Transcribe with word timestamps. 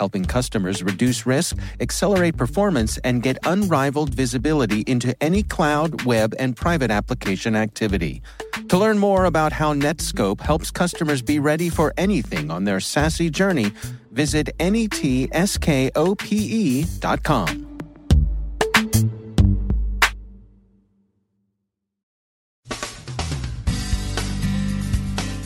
helping 0.00 0.24
customers 0.24 0.82
reduce 0.82 1.26
risk, 1.26 1.58
accelerate 1.78 2.36
performance, 2.36 2.96
and 3.04 3.22
get 3.22 3.36
unrivaled 3.44 4.14
visibility 4.14 4.80
into 4.86 5.14
any 5.22 5.42
cloud, 5.42 6.06
web, 6.06 6.34
and 6.38 6.56
private 6.56 6.90
application 6.90 7.54
activity. 7.54 8.22
To 8.70 8.78
learn 8.78 8.98
more 8.98 9.26
about 9.26 9.52
how 9.52 9.74
Netskope 9.74 10.40
helps 10.40 10.70
customers 10.70 11.20
be 11.20 11.38
ready 11.38 11.68
for 11.68 11.92
anything 11.98 12.50
on 12.50 12.64
their 12.64 12.78
SASE 12.78 13.30
journey, 13.30 13.72
visit 14.10 14.48
netskope.com. 14.58 15.66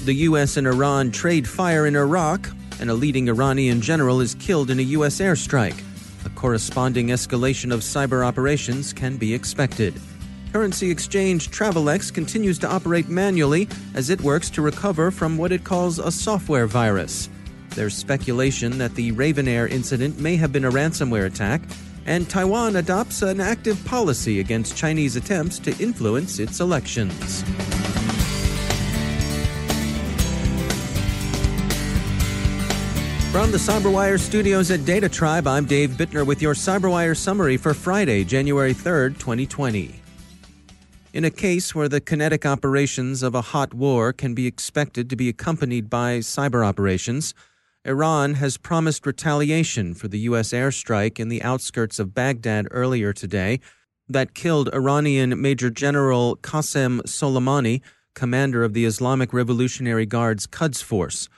The 0.04 0.14
U.S. 0.28 0.58
and 0.58 0.66
Iran 0.66 1.10
trade 1.10 1.48
fire 1.48 1.86
in 1.86 1.96
Iraq, 1.96 2.50
and 2.84 2.90
a 2.90 2.94
leading 2.94 3.30
Iranian 3.30 3.80
general 3.80 4.20
is 4.20 4.34
killed 4.34 4.68
in 4.68 4.78
a 4.78 4.82
U.S. 4.98 5.18
airstrike. 5.18 5.82
A 6.26 6.28
corresponding 6.28 7.06
escalation 7.06 7.72
of 7.72 7.80
cyber 7.80 8.26
operations 8.26 8.92
can 8.92 9.16
be 9.16 9.32
expected. 9.32 9.98
Currency 10.52 10.90
exchange 10.90 11.50
Travelex 11.50 12.12
continues 12.12 12.58
to 12.58 12.68
operate 12.68 13.08
manually 13.08 13.70
as 13.94 14.10
it 14.10 14.20
works 14.20 14.50
to 14.50 14.60
recover 14.60 15.10
from 15.10 15.38
what 15.38 15.50
it 15.50 15.64
calls 15.64 15.98
a 15.98 16.12
software 16.12 16.66
virus. 16.66 17.30
There's 17.70 17.96
speculation 17.96 18.76
that 18.76 18.94
the 18.96 19.12
RavnAir 19.12 19.70
incident 19.70 20.20
may 20.20 20.36
have 20.36 20.52
been 20.52 20.66
a 20.66 20.70
ransomware 20.70 21.24
attack, 21.24 21.62
and 22.04 22.28
Taiwan 22.28 22.76
adopts 22.76 23.22
an 23.22 23.40
active 23.40 23.82
policy 23.86 24.40
against 24.40 24.76
Chinese 24.76 25.16
attempts 25.16 25.58
to 25.60 25.74
influence 25.82 26.38
its 26.38 26.60
elections. 26.60 27.42
From 33.34 33.50
the 33.50 33.58
CyberWire 33.58 34.20
studios 34.20 34.70
at 34.70 34.84
Data 34.84 35.08
Tribe, 35.08 35.48
I'm 35.48 35.64
Dave 35.64 35.90
Bittner 35.90 36.24
with 36.24 36.40
your 36.40 36.54
CyberWire 36.54 37.16
summary 37.16 37.56
for 37.56 37.74
Friday, 37.74 38.22
January 38.22 38.72
3rd, 38.72 39.18
2020. 39.18 40.00
In 41.12 41.24
a 41.24 41.32
case 41.32 41.74
where 41.74 41.88
the 41.88 42.00
kinetic 42.00 42.46
operations 42.46 43.24
of 43.24 43.34
a 43.34 43.40
hot 43.40 43.74
war 43.74 44.12
can 44.12 44.34
be 44.34 44.46
expected 44.46 45.10
to 45.10 45.16
be 45.16 45.28
accompanied 45.28 45.90
by 45.90 46.18
cyber 46.18 46.64
operations, 46.64 47.34
Iran 47.84 48.34
has 48.34 48.56
promised 48.56 49.04
retaliation 49.04 49.94
for 49.94 50.06
the 50.06 50.20
U.S. 50.30 50.50
airstrike 50.50 51.18
in 51.18 51.28
the 51.28 51.42
outskirts 51.42 51.98
of 51.98 52.14
Baghdad 52.14 52.68
earlier 52.70 53.12
today 53.12 53.58
that 54.08 54.34
killed 54.34 54.72
Iranian 54.72 55.42
Major 55.42 55.70
General 55.70 56.36
Qasem 56.36 57.00
Soleimani, 57.00 57.80
commander 58.14 58.62
of 58.62 58.74
the 58.74 58.84
Islamic 58.84 59.32
Revolutionary 59.32 60.06
Guard's 60.06 60.46
Quds 60.46 60.80
Force. 60.80 61.28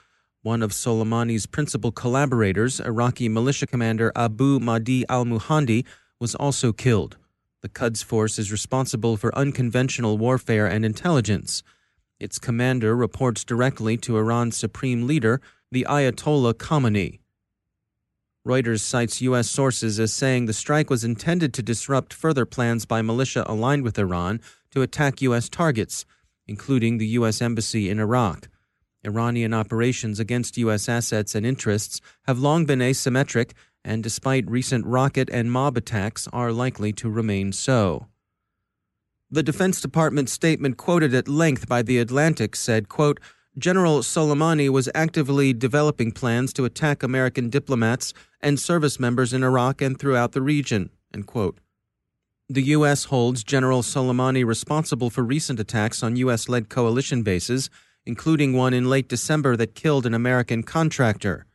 One 0.47 0.63
of 0.63 0.71
Soleimani's 0.71 1.45
principal 1.45 1.91
collaborators, 1.91 2.79
Iraqi 2.79 3.27
militia 3.27 3.67
commander 3.67 4.13
Abu 4.15 4.61
Mahdi 4.61 5.03
al 5.09 5.25
Muhandis, 5.25 5.83
was 6.21 6.35
also 6.35 6.71
killed. 6.71 7.17
The 7.63 7.67
Quds 7.67 8.01
Force 8.01 8.39
is 8.39 8.49
responsible 8.49 9.17
for 9.17 9.37
unconventional 9.37 10.17
warfare 10.17 10.65
and 10.65 10.85
intelligence. 10.85 11.63
Its 12.17 12.39
commander 12.39 12.95
reports 12.95 13.43
directly 13.43 13.97
to 13.97 14.17
Iran's 14.17 14.55
supreme 14.55 15.05
leader, 15.05 15.41
the 15.69 15.85
Ayatollah 15.89 16.53
Khamenei. 16.53 17.19
Reuters 18.47 18.79
cites 18.79 19.21
U.S. 19.23 19.49
sources 19.49 19.99
as 19.99 20.13
saying 20.13 20.45
the 20.45 20.53
strike 20.53 20.89
was 20.89 21.03
intended 21.03 21.53
to 21.55 21.61
disrupt 21.61 22.13
further 22.13 22.45
plans 22.45 22.85
by 22.85 23.01
militia 23.01 23.43
aligned 23.47 23.83
with 23.83 23.99
Iran 23.99 24.39
to 24.71 24.81
attack 24.81 25.21
U.S. 25.23 25.49
targets, 25.49 26.05
including 26.47 26.99
the 26.99 27.07
U.S. 27.19 27.41
Embassy 27.41 27.89
in 27.89 27.99
Iraq. 27.99 28.47
Iranian 29.05 29.53
operations 29.53 30.19
against 30.19 30.57
U.S. 30.57 30.89
assets 30.89 31.35
and 31.35 31.45
interests 31.45 32.01
have 32.25 32.39
long 32.39 32.65
been 32.65 32.79
asymmetric 32.79 33.51
and, 33.83 34.03
despite 34.03 34.49
recent 34.49 34.85
rocket 34.85 35.29
and 35.31 35.51
mob 35.51 35.77
attacks, 35.77 36.27
are 36.33 36.51
likely 36.51 36.91
to 36.93 37.09
remain 37.09 37.51
so. 37.51 38.07
The 39.29 39.43
Defense 39.43 39.81
Department 39.81 40.29
statement 40.29 40.77
quoted 40.77 41.13
at 41.13 41.27
length 41.27 41.67
by 41.67 41.81
The 41.81 41.99
Atlantic 41.99 42.55
said, 42.55 42.89
quote, 42.89 43.19
General 43.57 43.99
Soleimani 43.99 44.69
was 44.69 44.87
actively 44.93 45.51
developing 45.51 46.11
plans 46.11 46.53
to 46.53 46.65
attack 46.65 47.01
American 47.01 47.49
diplomats 47.49 48.13
and 48.39 48.59
service 48.59 48.99
members 48.99 49.33
in 49.33 49.43
Iraq 49.43 49.81
and 49.81 49.99
throughout 49.99 50.33
the 50.33 50.41
region. 50.41 50.91
The 52.49 52.61
U.S. 52.61 53.05
holds 53.05 53.43
General 53.43 53.81
Soleimani 53.81 54.45
responsible 54.45 55.09
for 55.09 55.23
recent 55.23 55.59
attacks 55.59 56.03
on 56.03 56.15
U.S. 56.17 56.47
led 56.47 56.69
coalition 56.69 57.23
bases 57.23 57.69
including 58.07 58.53
one 58.53 58.73
in 58.73 58.89
late 58.89 59.09
December 59.09 59.57
that 59.57 59.75
killed 59.75 60.05
an 60.05 60.13
American 60.13 60.63
contractor. 60.63 61.45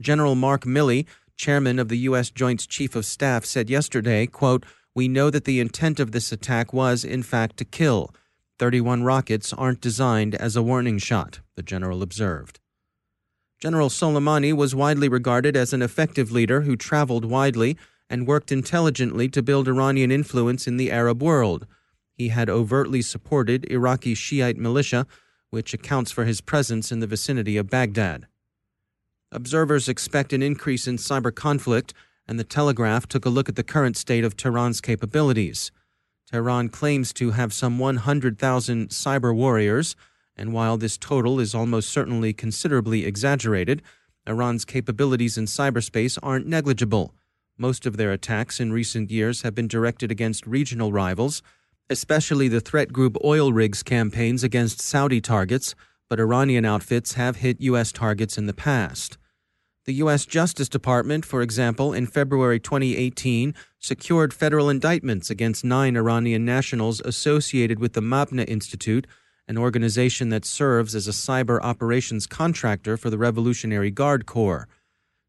General 0.00 0.36
Mark 0.36 0.62
Milley, 0.62 1.06
chairman 1.36 1.80
of 1.80 1.88
the 1.88 1.98
U.S. 2.08 2.30
Joint 2.30 2.68
Chief 2.68 2.94
of 2.94 3.04
Staff, 3.04 3.44
said 3.44 3.68
yesterday, 3.68 4.26
quote, 4.26 4.64
We 4.94 5.08
know 5.08 5.28
that 5.28 5.44
the 5.44 5.58
intent 5.58 5.98
of 5.98 6.12
this 6.12 6.30
attack 6.30 6.72
was, 6.72 7.04
in 7.04 7.24
fact, 7.24 7.56
to 7.56 7.64
kill. 7.64 8.14
31 8.60 9.02
rockets 9.02 9.52
aren't 9.52 9.80
designed 9.80 10.36
as 10.36 10.54
a 10.54 10.62
warning 10.62 10.98
shot, 10.98 11.40
the 11.56 11.64
general 11.64 12.00
observed. 12.00 12.60
General 13.58 13.88
Soleimani 13.88 14.52
was 14.52 14.76
widely 14.76 15.08
regarded 15.08 15.56
as 15.56 15.72
an 15.72 15.82
effective 15.82 16.30
leader 16.30 16.60
who 16.60 16.76
traveled 16.76 17.24
widely 17.24 17.76
and 18.08 18.28
worked 18.28 18.52
intelligently 18.52 19.28
to 19.28 19.42
build 19.42 19.66
Iranian 19.66 20.12
influence 20.12 20.68
in 20.68 20.76
the 20.76 20.92
Arab 20.92 21.20
world. 21.20 21.66
He 22.14 22.28
had 22.28 22.48
overtly 22.48 23.02
supported 23.02 23.64
Iraqi 23.68 24.14
Shiite 24.14 24.58
militia 24.58 25.08
which 25.52 25.74
accounts 25.74 26.10
for 26.10 26.24
his 26.24 26.40
presence 26.40 26.90
in 26.90 27.00
the 27.00 27.06
vicinity 27.06 27.58
of 27.58 27.68
Baghdad. 27.68 28.26
Observers 29.30 29.86
expect 29.86 30.32
an 30.32 30.42
increase 30.42 30.88
in 30.88 30.96
cyber 30.96 31.32
conflict, 31.32 31.92
and 32.26 32.38
the 32.38 32.44
Telegraph 32.44 33.06
took 33.06 33.26
a 33.26 33.28
look 33.28 33.50
at 33.50 33.56
the 33.56 33.62
current 33.62 33.94
state 33.98 34.24
of 34.24 34.34
Tehran's 34.34 34.80
capabilities. 34.80 35.70
Tehran 36.30 36.70
claims 36.70 37.12
to 37.12 37.32
have 37.32 37.52
some 37.52 37.78
100,000 37.78 38.88
cyber 38.88 39.34
warriors, 39.34 39.94
and 40.38 40.54
while 40.54 40.78
this 40.78 40.96
total 40.96 41.38
is 41.38 41.54
almost 41.54 41.90
certainly 41.90 42.32
considerably 42.32 43.04
exaggerated, 43.04 43.82
Iran's 44.26 44.64
capabilities 44.64 45.36
in 45.36 45.44
cyberspace 45.44 46.18
aren't 46.22 46.46
negligible. 46.46 47.14
Most 47.58 47.84
of 47.84 47.98
their 47.98 48.10
attacks 48.12 48.58
in 48.58 48.72
recent 48.72 49.10
years 49.10 49.42
have 49.42 49.54
been 49.54 49.68
directed 49.68 50.10
against 50.10 50.46
regional 50.46 50.92
rivals, 50.92 51.42
especially 51.92 52.48
the 52.48 52.60
threat 52.60 52.92
group 52.92 53.14
OilRig's 53.22 53.84
campaigns 53.84 54.42
against 54.42 54.80
Saudi 54.80 55.20
targets, 55.20 55.76
but 56.10 56.18
Iranian 56.18 56.64
outfits 56.64 57.12
have 57.12 57.36
hit 57.36 57.60
U.S. 57.60 57.92
targets 57.92 58.36
in 58.36 58.46
the 58.46 58.52
past. 58.52 59.18
The 59.84 59.94
U.S. 59.94 60.26
Justice 60.26 60.68
Department, 60.68 61.24
for 61.24 61.42
example, 61.42 61.92
in 61.92 62.06
February 62.06 62.58
2018, 62.58 63.54
secured 63.78 64.32
federal 64.32 64.70
indictments 64.70 65.28
against 65.28 65.64
nine 65.64 65.96
Iranian 65.96 66.44
nationals 66.44 67.00
associated 67.00 67.78
with 67.78 67.92
the 67.92 68.00
Mabna 68.00 68.48
Institute, 68.48 69.06
an 69.46 69.58
organization 69.58 70.30
that 70.30 70.44
serves 70.44 70.94
as 70.94 71.06
a 71.06 71.12
cyber 71.12 71.60
operations 71.62 72.26
contractor 72.26 72.96
for 72.96 73.10
the 73.10 73.18
Revolutionary 73.18 73.90
Guard 73.90 74.24
Corps. 74.24 74.68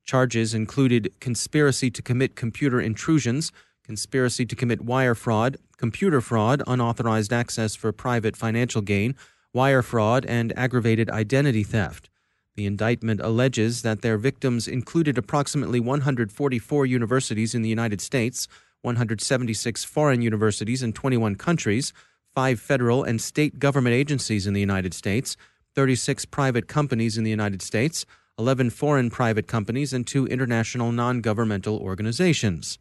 Charges 0.06 0.54
included 0.54 1.14
conspiracy 1.20 1.92
to 1.92 2.02
commit 2.02 2.36
computer 2.36 2.80
intrusions, 2.80 3.52
conspiracy 3.84 4.46
to 4.46 4.56
commit 4.56 4.82
wire 4.82 5.16
fraud, 5.16 5.58
computer 5.78 6.22
fraud, 6.22 6.64
unauthorized 6.66 7.34
access 7.34 7.76
for 7.76 7.92
private 7.92 8.36
financial 8.36 8.82
gain, 8.82 9.16
wire 9.54 9.82
fraud, 9.82 10.26
and 10.26 10.58
aggravated 10.58 11.10
identity 11.10 11.64
theft. 11.64 12.10
The 12.56 12.66
indictment 12.66 13.20
alleges 13.20 13.82
that 13.82 14.02
their 14.02 14.18
victims 14.18 14.68
included 14.68 15.18
approximately 15.18 15.80
144 15.80 16.86
universities 16.86 17.56
in 17.56 17.62
the 17.62 17.70
United 17.70 18.00
States, 18.00 18.48
176 18.82 19.84
foreign 19.84 20.22
universities 20.22 20.84
in 20.84 20.94
21 20.94 21.36
countries, 21.36 21.94
five 22.36 22.60
federal 22.60 23.04
and 23.04 23.22
state 23.22 23.60
government 23.60 23.94
agencies 23.94 24.46
in 24.46 24.54
the 24.54 24.60
United 24.60 24.94
States, 24.94 25.38
36 25.76 26.26
private 26.26 26.68
companies 26.68 27.18
in 27.18 27.24
the 27.24 27.30
United 27.30 27.62
States, 27.62 28.06
11 28.38 28.70
foreign 28.70 29.10
private 29.10 29.48
companies, 29.48 29.94
and 29.94 30.06
two 30.06 30.28
international 30.28 30.92
non 30.92 31.22
governmental 31.22 31.78
organizations. 31.78 32.78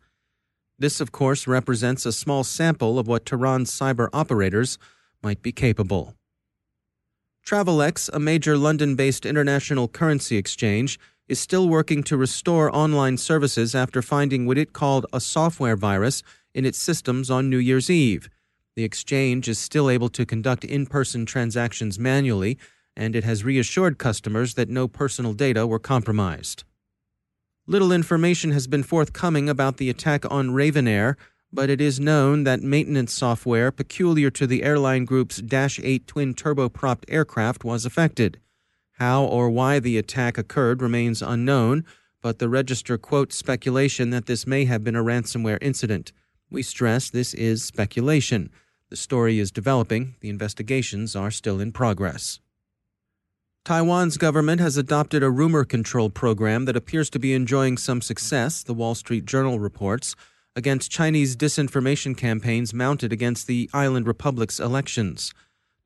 This, 0.82 1.00
of 1.00 1.12
course, 1.12 1.46
represents 1.46 2.04
a 2.04 2.10
small 2.10 2.42
sample 2.42 2.98
of 2.98 3.06
what 3.06 3.24
Tehran's 3.24 3.70
cyber 3.70 4.08
operators 4.12 4.78
might 5.22 5.40
be 5.40 5.52
capable. 5.52 6.16
Travelex, 7.46 8.10
a 8.12 8.18
major 8.18 8.58
London 8.58 8.96
based 8.96 9.24
international 9.24 9.86
currency 9.86 10.36
exchange, 10.36 10.98
is 11.28 11.38
still 11.38 11.68
working 11.68 12.02
to 12.02 12.16
restore 12.16 12.74
online 12.74 13.16
services 13.16 13.76
after 13.76 14.02
finding 14.02 14.44
what 14.44 14.58
it 14.58 14.72
called 14.72 15.06
a 15.12 15.20
software 15.20 15.76
virus 15.76 16.24
in 16.52 16.66
its 16.66 16.78
systems 16.78 17.30
on 17.30 17.48
New 17.48 17.58
Year's 17.58 17.88
Eve. 17.88 18.28
The 18.74 18.82
exchange 18.82 19.48
is 19.48 19.60
still 19.60 19.88
able 19.88 20.08
to 20.08 20.26
conduct 20.26 20.64
in 20.64 20.86
person 20.86 21.24
transactions 21.26 21.96
manually, 21.96 22.58
and 22.96 23.14
it 23.14 23.22
has 23.22 23.44
reassured 23.44 23.98
customers 23.98 24.54
that 24.54 24.68
no 24.68 24.88
personal 24.88 25.32
data 25.32 25.64
were 25.64 25.78
compromised. 25.78 26.64
Little 27.66 27.92
information 27.92 28.50
has 28.50 28.66
been 28.66 28.82
forthcoming 28.82 29.48
about 29.48 29.76
the 29.76 29.88
attack 29.88 30.24
on 30.28 30.50
RavnAir, 30.50 31.14
but 31.52 31.70
it 31.70 31.80
is 31.80 32.00
known 32.00 32.42
that 32.42 32.60
maintenance 32.60 33.12
software 33.12 33.70
peculiar 33.70 34.30
to 34.30 34.48
the 34.48 34.64
airline 34.64 35.04
group's 35.04 35.36
Dash 35.36 35.78
8 35.80 36.08
twin 36.08 36.34
turboprop 36.34 37.04
aircraft 37.06 37.62
was 37.62 37.86
affected. 37.86 38.40
How 38.98 39.22
or 39.22 39.48
why 39.48 39.78
the 39.78 39.96
attack 39.96 40.38
occurred 40.38 40.82
remains 40.82 41.22
unknown, 41.22 41.84
but 42.20 42.40
the 42.40 42.48
register 42.48 42.98
quotes 42.98 43.36
speculation 43.36 44.10
that 44.10 44.26
this 44.26 44.44
may 44.44 44.64
have 44.64 44.82
been 44.82 44.96
a 44.96 45.04
ransomware 45.04 45.58
incident. 45.60 46.12
We 46.50 46.64
stress 46.64 47.10
this 47.10 47.32
is 47.32 47.62
speculation. 47.62 48.50
The 48.90 48.96
story 48.96 49.38
is 49.38 49.52
developing, 49.52 50.16
the 50.20 50.30
investigations 50.30 51.14
are 51.14 51.30
still 51.30 51.60
in 51.60 51.70
progress. 51.70 52.40
Taiwan's 53.64 54.16
government 54.16 54.60
has 54.60 54.76
adopted 54.76 55.22
a 55.22 55.30
rumor 55.30 55.64
control 55.64 56.10
program 56.10 56.64
that 56.64 56.74
appears 56.74 57.08
to 57.10 57.20
be 57.20 57.32
enjoying 57.32 57.76
some 57.78 58.02
success, 58.02 58.64
the 58.64 58.74
Wall 58.74 58.96
Street 58.96 59.24
Journal 59.24 59.60
reports, 59.60 60.16
against 60.56 60.90
Chinese 60.90 61.36
disinformation 61.36 62.16
campaigns 62.16 62.74
mounted 62.74 63.12
against 63.12 63.46
the 63.46 63.70
island 63.72 64.08
republic's 64.08 64.58
elections. 64.58 65.32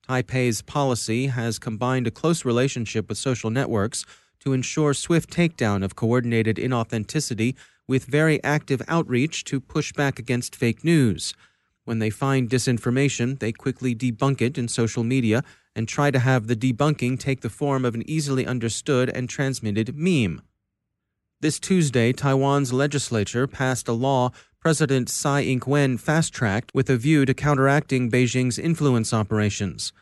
Taipei's 0.08 0.62
policy 0.62 1.26
has 1.26 1.58
combined 1.58 2.06
a 2.06 2.10
close 2.10 2.46
relationship 2.46 3.10
with 3.10 3.18
social 3.18 3.50
networks 3.50 4.06
to 4.40 4.54
ensure 4.54 4.94
swift 4.94 5.30
takedown 5.30 5.84
of 5.84 5.96
coordinated 5.96 6.56
inauthenticity 6.56 7.54
with 7.86 8.06
very 8.06 8.42
active 8.42 8.80
outreach 8.88 9.44
to 9.44 9.60
push 9.60 9.92
back 9.92 10.18
against 10.18 10.56
fake 10.56 10.82
news. 10.82 11.34
When 11.86 12.00
they 12.00 12.10
find 12.10 12.50
disinformation, 12.50 13.38
they 13.38 13.52
quickly 13.52 13.94
debunk 13.94 14.42
it 14.42 14.58
in 14.58 14.66
social 14.66 15.04
media 15.04 15.44
and 15.76 15.86
try 15.86 16.10
to 16.10 16.18
have 16.18 16.48
the 16.48 16.56
debunking 16.56 17.18
take 17.18 17.42
the 17.42 17.48
form 17.48 17.84
of 17.84 17.94
an 17.94 18.02
easily 18.10 18.44
understood 18.44 19.08
and 19.08 19.28
transmitted 19.28 19.96
meme. 19.96 20.42
This 21.40 21.60
Tuesday, 21.60 22.12
Taiwan's 22.12 22.72
legislature 22.72 23.46
passed 23.46 23.86
a 23.86 23.92
law 23.92 24.32
President 24.58 25.08
Tsai 25.08 25.42
Ing 25.42 25.62
wen 25.64 25.96
fast 25.96 26.32
tracked 26.32 26.72
with 26.74 26.90
a 26.90 26.96
view 26.96 27.24
to 27.24 27.32
counteracting 27.32 28.10
Beijing's 28.10 28.58
influence 28.58 29.14
operations. 29.14 29.92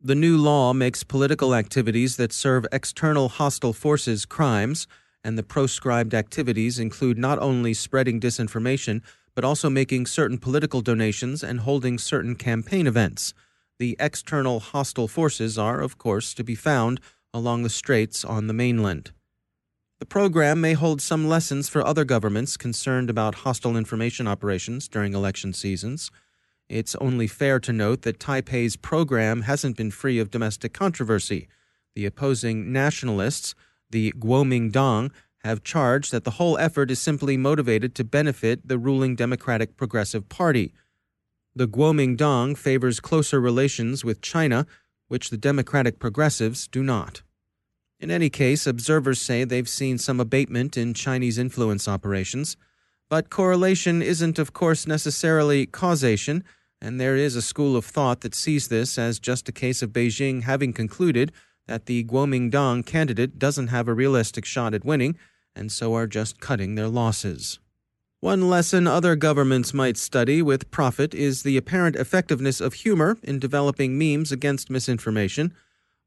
The 0.00 0.14
new 0.14 0.38
law 0.38 0.72
makes 0.72 1.04
political 1.04 1.54
activities 1.54 2.16
that 2.16 2.32
serve 2.32 2.64
external 2.72 3.28
hostile 3.28 3.74
forces 3.74 4.24
crimes 4.24 4.86
and 5.22 5.36
the 5.36 5.42
proscribed 5.42 6.14
activities 6.14 6.78
include 6.78 7.18
not 7.18 7.38
only 7.38 7.74
spreading 7.74 8.18
disinformation, 8.18 9.02
but 9.38 9.44
also 9.44 9.70
making 9.70 10.04
certain 10.04 10.36
political 10.36 10.80
donations 10.80 11.44
and 11.44 11.60
holding 11.60 11.96
certain 11.96 12.34
campaign 12.34 12.88
events. 12.88 13.32
The 13.78 13.96
external 14.00 14.58
hostile 14.58 15.06
forces 15.06 15.56
are, 15.56 15.80
of 15.80 15.96
course, 15.96 16.34
to 16.34 16.42
be 16.42 16.56
found 16.56 17.00
along 17.32 17.62
the 17.62 17.70
straits 17.70 18.24
on 18.24 18.48
the 18.48 18.52
mainland. 18.52 19.12
The 20.00 20.06
program 20.06 20.60
may 20.60 20.72
hold 20.72 21.00
some 21.00 21.28
lessons 21.28 21.68
for 21.68 21.86
other 21.86 22.04
governments 22.04 22.56
concerned 22.56 23.08
about 23.08 23.46
hostile 23.46 23.76
information 23.76 24.26
operations 24.26 24.88
during 24.88 25.14
election 25.14 25.52
seasons. 25.52 26.10
It's 26.68 26.96
only 26.96 27.28
fair 27.28 27.60
to 27.60 27.72
note 27.72 28.02
that 28.02 28.18
Taipei's 28.18 28.74
program 28.74 29.42
hasn't 29.42 29.76
been 29.76 29.92
free 29.92 30.18
of 30.18 30.32
domestic 30.32 30.72
controversy. 30.72 31.46
The 31.94 32.06
opposing 32.06 32.72
nationalists 32.72 33.54
the 33.90 34.12
Kuomintang 34.18 35.12
have 35.48 35.64
charged 35.64 36.12
that 36.12 36.24
the 36.24 36.32
whole 36.32 36.58
effort 36.58 36.90
is 36.90 37.00
simply 37.00 37.36
motivated 37.36 37.94
to 37.94 38.04
benefit 38.04 38.66
the 38.66 38.78
ruling 38.78 39.16
Democratic 39.16 39.76
Progressive 39.76 40.28
Party. 40.28 40.74
The 41.56 41.66
Kuomintang 41.66 42.56
favors 42.56 43.00
closer 43.00 43.40
relations 43.40 44.04
with 44.04 44.20
China, 44.20 44.66
which 45.08 45.30
the 45.30 45.36
Democratic 45.36 45.98
Progressives 45.98 46.68
do 46.68 46.82
not. 46.82 47.22
In 47.98 48.10
any 48.10 48.30
case, 48.30 48.66
observers 48.66 49.20
say 49.20 49.42
they've 49.42 49.68
seen 49.68 49.98
some 49.98 50.20
abatement 50.20 50.76
in 50.76 50.94
Chinese 50.94 51.38
influence 51.38 51.88
operations, 51.88 52.56
but 53.08 53.30
correlation 53.30 54.02
isn't, 54.02 54.38
of 54.38 54.52
course, 54.52 54.86
necessarily 54.86 55.66
causation, 55.66 56.44
and 56.80 57.00
there 57.00 57.16
is 57.16 57.34
a 57.34 57.42
school 57.42 57.74
of 57.74 57.84
thought 57.84 58.20
that 58.20 58.34
sees 58.34 58.68
this 58.68 58.98
as 58.98 59.18
just 59.18 59.48
a 59.48 59.52
case 59.52 59.82
of 59.82 59.90
Beijing 59.90 60.42
having 60.42 60.72
concluded 60.72 61.32
that 61.66 61.86
the 61.86 62.04
Kuomintang 62.04 62.84
candidate 62.84 63.38
doesn't 63.38 63.68
have 63.68 63.88
a 63.88 63.94
realistic 63.94 64.44
shot 64.44 64.74
at 64.74 64.84
winning, 64.84 65.16
and 65.58 65.72
so 65.72 65.94
are 65.94 66.06
just 66.06 66.40
cutting 66.40 66.76
their 66.76 66.88
losses. 66.88 67.58
One 68.20 68.48
lesson 68.48 68.86
other 68.86 69.14
governments 69.16 69.74
might 69.74 69.96
study 69.96 70.40
with 70.42 70.70
profit 70.70 71.14
is 71.14 71.42
the 71.42 71.56
apparent 71.56 71.96
effectiveness 71.96 72.60
of 72.60 72.74
humor 72.74 73.18
in 73.22 73.38
developing 73.38 73.98
memes 73.98 74.32
against 74.32 74.70
misinformation. 74.70 75.54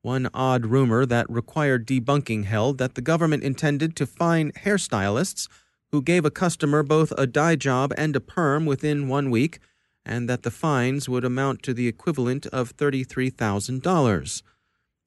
One 0.01 0.29
odd 0.33 0.65
rumor 0.65 1.05
that 1.05 1.29
required 1.29 1.85
debunking 1.87 2.45
held 2.45 2.79
that 2.79 2.95
the 2.95 3.01
government 3.01 3.43
intended 3.43 3.95
to 3.97 4.05
fine 4.07 4.51
hairstylists 4.51 5.47
who 5.91 6.01
gave 6.01 6.25
a 6.25 6.31
customer 6.31 6.83
both 6.83 7.13
a 7.17 7.27
dye 7.27 7.55
job 7.55 7.93
and 7.97 8.15
a 8.15 8.21
perm 8.21 8.65
within 8.65 9.07
one 9.07 9.29
week, 9.29 9.59
and 10.05 10.27
that 10.27 10.43
the 10.43 10.51
fines 10.51 11.07
would 11.07 11.23
amount 11.23 11.61
to 11.63 11.73
the 11.73 11.87
equivalent 11.87 12.45
of 12.47 12.75
$33,000. 12.75 14.41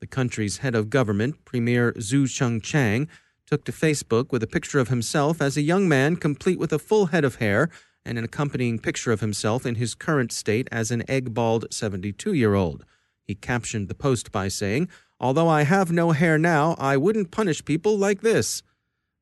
The 0.01 0.07
country's 0.07 0.59
head 0.59 0.75
of 0.75 0.91
government, 0.91 1.45
Premier 1.45 1.95
Su 1.99 2.27
Tseng-chang, 2.27 3.09
took 3.47 3.65
to 3.65 3.73
Facebook 3.73 4.33
with 4.33 4.43
a 4.43 4.49
picture 4.49 4.79
of 4.81 4.89
himself 4.89 5.41
as 5.41 5.57
a 5.57 5.63
young 5.63 5.89
man 5.89 6.17
complete 6.17 6.59
with 6.59 6.73
a 6.73 6.79
full 6.79 7.07
head 7.07 7.25
of 7.25 7.37
hair 7.37 7.69
and 8.05 8.19
an 8.19 8.25
accompanying 8.25 8.79
picture 8.79 9.13
of 9.13 9.21
himself 9.21 9.65
in 9.65 9.77
his 9.77 9.95
current 9.95 10.33
state 10.33 10.69
as 10.71 10.91
an 10.91 11.09
egg 11.09 11.35
bald 11.35 11.67
72 11.71 12.33
year 12.33 12.55
old. 12.55 12.85
He 13.23 13.35
captioned 13.35 13.89
the 13.89 13.95
post 13.95 14.31
by 14.31 14.49
saying, 14.49 14.89
Although 15.19 15.49
I 15.49 15.63
have 15.63 15.91
no 15.91 16.11
hair 16.11 16.39
now, 16.39 16.75
I 16.79 16.97
wouldn't 16.97 17.31
punish 17.31 17.65
people 17.65 17.97
like 17.97 18.21
this. 18.21 18.63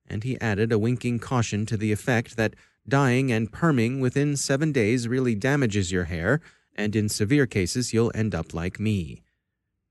And 0.07 0.25
he 0.25 0.41
added 0.41 0.73
a 0.73 0.79
winking 0.79 1.21
caution 1.21 1.65
to 1.67 1.77
the 1.77 1.93
effect 1.93 2.37
that 2.37 2.57
dyeing 2.89 3.31
and 3.31 3.53
perming 3.53 4.01
within 4.01 4.37
seven 4.37 4.73
days 4.73 5.07
really 5.07 5.35
damages 5.35 5.93
your 5.93 6.05
hair, 6.05 6.41
and 6.75 6.97
in 6.97 7.09
severe 7.09 7.47
cases, 7.47 7.93
you'll 7.93 8.11
end 8.15 8.35
up 8.35 8.53
like 8.53 8.81
me. 8.81 9.23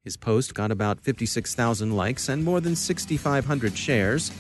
His 0.04 0.18
post 0.18 0.56
got 0.56 0.72
about 0.72 1.00
56,000 1.00 1.96
likes 1.96 2.28
and 2.28 2.44
more 2.44 2.60
than 2.60 2.76
6,500 2.76 3.78
shares. 3.78 4.32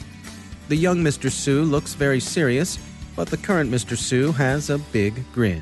The 0.69 0.75
young 0.75 1.04
Mr. 1.04 1.30
Su 1.30 1.62
looks 1.62 1.94
very 1.94 2.19
serious, 2.19 2.80
but 3.16 3.30
the 3.30 3.38
current 3.38 3.69
Mr. 3.69 3.96
Su 3.96 4.31
has 4.31 4.72
a 4.72 4.80
big 4.80 5.24
grin. 5.34 5.62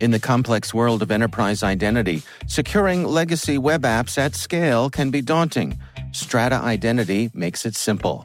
In 0.00 0.10
the 0.10 0.18
complex 0.18 0.74
world 0.74 1.02
of 1.02 1.12
enterprise 1.12 1.62
identity, 1.62 2.22
securing 2.48 3.04
legacy 3.04 3.56
web 3.56 3.82
apps 3.82 4.18
at 4.18 4.34
scale 4.34 4.90
can 4.90 5.10
be 5.10 5.20
daunting. 5.20 5.78
Strata 6.10 6.56
Identity 6.56 7.30
makes 7.34 7.64
it 7.64 7.76
simple. 7.76 8.24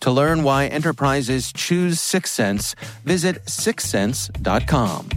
To 0.00 0.10
learn 0.10 0.42
why 0.42 0.66
enterprises 0.66 1.52
choose 1.52 1.98
Syxsense, 1.98 2.74
visit 3.04 3.44
syxsense.com. 3.46 5.08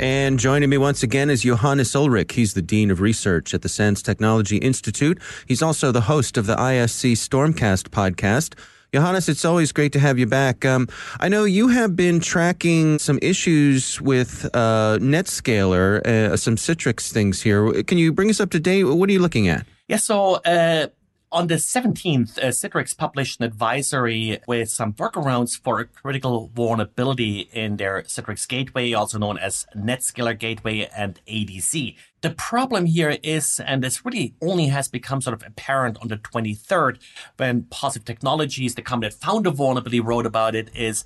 And 0.00 0.38
joining 0.38 0.70
me 0.70 0.78
once 0.78 1.02
again 1.02 1.28
is 1.28 1.42
Johannes 1.42 1.92
Ullrich. 1.92 2.32
He's 2.32 2.54
the 2.54 2.62
Dean 2.62 2.90
of 2.90 3.02
Research 3.02 3.52
at 3.52 3.60
the 3.60 3.68
SANS 3.68 4.00
Technology 4.02 4.56
Institute. 4.56 5.20
He's 5.46 5.60
also 5.60 5.92
the 5.92 6.00
host 6.00 6.38
of 6.38 6.46
the 6.46 6.56
ISC 6.56 7.12
Stormcast 7.12 7.90
podcast. 7.90 8.58
Johannes, 8.92 9.28
it's 9.28 9.44
always 9.44 9.70
great 9.70 9.92
to 9.92 10.00
have 10.00 10.18
you 10.18 10.26
back. 10.26 10.64
Um, 10.64 10.88
I 11.20 11.28
know 11.28 11.44
you 11.44 11.68
have 11.68 11.94
been 11.94 12.18
tracking 12.18 12.98
some 12.98 13.20
issues 13.22 14.00
with 14.00 14.50
uh, 14.52 14.98
NetScaler, 15.00 16.04
uh, 16.04 16.36
some 16.36 16.56
Citrix 16.56 17.12
things 17.12 17.40
here. 17.40 17.84
Can 17.84 17.98
you 17.98 18.12
bring 18.12 18.30
us 18.30 18.40
up 18.40 18.50
to 18.50 18.58
date? 18.58 18.84
What 18.84 19.08
are 19.08 19.12
you 19.12 19.20
looking 19.20 19.46
at? 19.46 19.64
Yeah, 19.86 19.98
so 19.98 20.34
uh, 20.44 20.88
on 21.32 21.46
the 21.46 21.54
17th, 21.54 22.38
uh, 22.38 22.48
Citrix 22.48 22.96
published 22.96 23.38
an 23.38 23.46
advisory 23.46 24.40
with 24.48 24.68
some 24.68 24.92
workarounds 24.94 25.58
for 25.58 25.78
a 25.78 25.84
critical 25.84 26.50
vulnerability 26.54 27.48
in 27.52 27.76
their 27.76 28.02
Citrix 28.02 28.48
Gateway, 28.48 28.92
also 28.92 29.18
known 29.18 29.38
as 29.38 29.66
NetScaler 29.76 30.36
Gateway 30.36 30.88
and 30.96 31.20
ADC. 31.28 31.94
The 32.22 32.30
problem 32.30 32.86
here 32.86 33.16
is, 33.22 33.60
and 33.60 33.82
this 33.82 34.04
really 34.04 34.34
only 34.42 34.66
has 34.66 34.88
become 34.88 35.20
sort 35.20 35.34
of 35.34 35.46
apparent 35.46 35.98
on 36.02 36.08
the 36.08 36.16
23rd, 36.16 36.98
when 37.36 37.62
Positive 37.70 38.04
Technologies, 38.04 38.74
the 38.74 38.82
company 38.82 39.10
that 39.10 39.16
found 39.16 39.46
the 39.46 39.52
vulnerability, 39.52 40.00
wrote 40.00 40.26
about 40.26 40.56
it, 40.56 40.68
is 40.74 41.04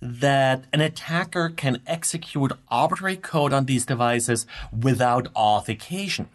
that 0.00 0.64
an 0.72 0.80
attacker 0.80 1.48
can 1.48 1.82
execute 1.86 2.52
arbitrary 2.68 3.16
code 3.16 3.52
on 3.52 3.64
these 3.64 3.84
devices 3.84 4.46
without 4.72 5.26
authentication. 5.34 6.28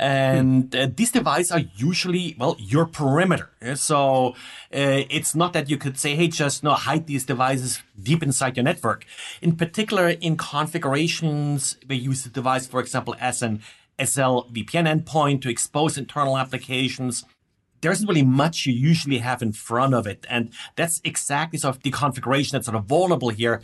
And 0.00 0.74
uh, 0.74 0.88
these 0.96 1.12
devices 1.12 1.52
are 1.52 1.60
usually, 1.76 2.34
well, 2.38 2.56
your 2.58 2.86
perimeter. 2.86 3.50
So 3.74 4.28
uh, 4.74 5.04
it's 5.10 5.34
not 5.34 5.52
that 5.52 5.68
you 5.68 5.76
could 5.76 5.98
say, 5.98 6.16
hey, 6.16 6.28
just 6.28 6.64
no, 6.64 6.72
hide 6.72 7.06
these 7.06 7.26
devices 7.26 7.82
deep 8.02 8.22
inside 8.22 8.56
your 8.56 8.64
network. 8.64 9.04
In 9.42 9.56
particular, 9.56 10.08
in 10.08 10.38
configurations, 10.38 11.76
we 11.86 11.96
use 11.96 12.24
the 12.24 12.30
device, 12.30 12.66
for 12.66 12.80
example, 12.80 13.14
as 13.20 13.42
an 13.42 13.60
SSL 13.98 14.50
VPN 14.50 14.88
endpoint 14.88 15.42
to 15.42 15.50
expose 15.50 15.98
internal 15.98 16.38
applications. 16.38 17.26
There 17.82 17.92
isn't 17.92 18.08
really 18.08 18.24
much 18.24 18.64
you 18.64 18.72
usually 18.72 19.18
have 19.18 19.42
in 19.42 19.52
front 19.52 19.92
of 19.92 20.06
it. 20.06 20.26
And 20.30 20.50
that's 20.76 21.02
exactly 21.04 21.58
sort 21.58 21.76
of 21.76 21.82
the 21.82 21.90
configuration 21.90 22.56
that's 22.56 22.64
sort 22.64 22.76
of 22.78 22.86
vulnerable 22.86 23.28
here. 23.28 23.60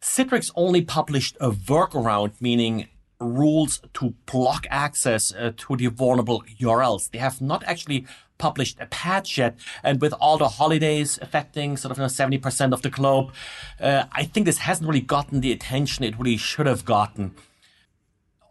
Citrix 0.00 0.50
only 0.54 0.80
published 0.80 1.36
a 1.38 1.50
workaround, 1.50 2.32
meaning 2.40 2.88
rules 3.20 3.80
to 3.94 4.14
block 4.26 4.66
access 4.70 5.32
uh, 5.34 5.52
to 5.56 5.76
the 5.76 5.86
vulnerable 5.88 6.42
URLs. 6.60 7.10
They 7.10 7.18
have 7.18 7.40
not 7.40 7.62
actually 7.64 8.06
published 8.38 8.78
a 8.80 8.86
patch 8.86 9.38
yet. 9.38 9.56
And 9.84 10.00
with 10.00 10.14
all 10.14 10.38
the 10.38 10.48
holidays 10.48 11.18
affecting 11.22 11.76
sort 11.76 11.92
of 11.92 11.98
you 11.98 12.02
know, 12.02 12.08
70% 12.08 12.72
of 12.72 12.82
the 12.82 12.90
globe, 12.90 13.32
uh, 13.78 14.04
I 14.12 14.24
think 14.24 14.46
this 14.46 14.58
hasn't 14.58 14.88
really 14.88 15.00
gotten 15.00 15.40
the 15.40 15.52
attention 15.52 16.04
it 16.04 16.18
really 16.18 16.38
should 16.38 16.66
have 16.66 16.84
gotten. 16.84 17.34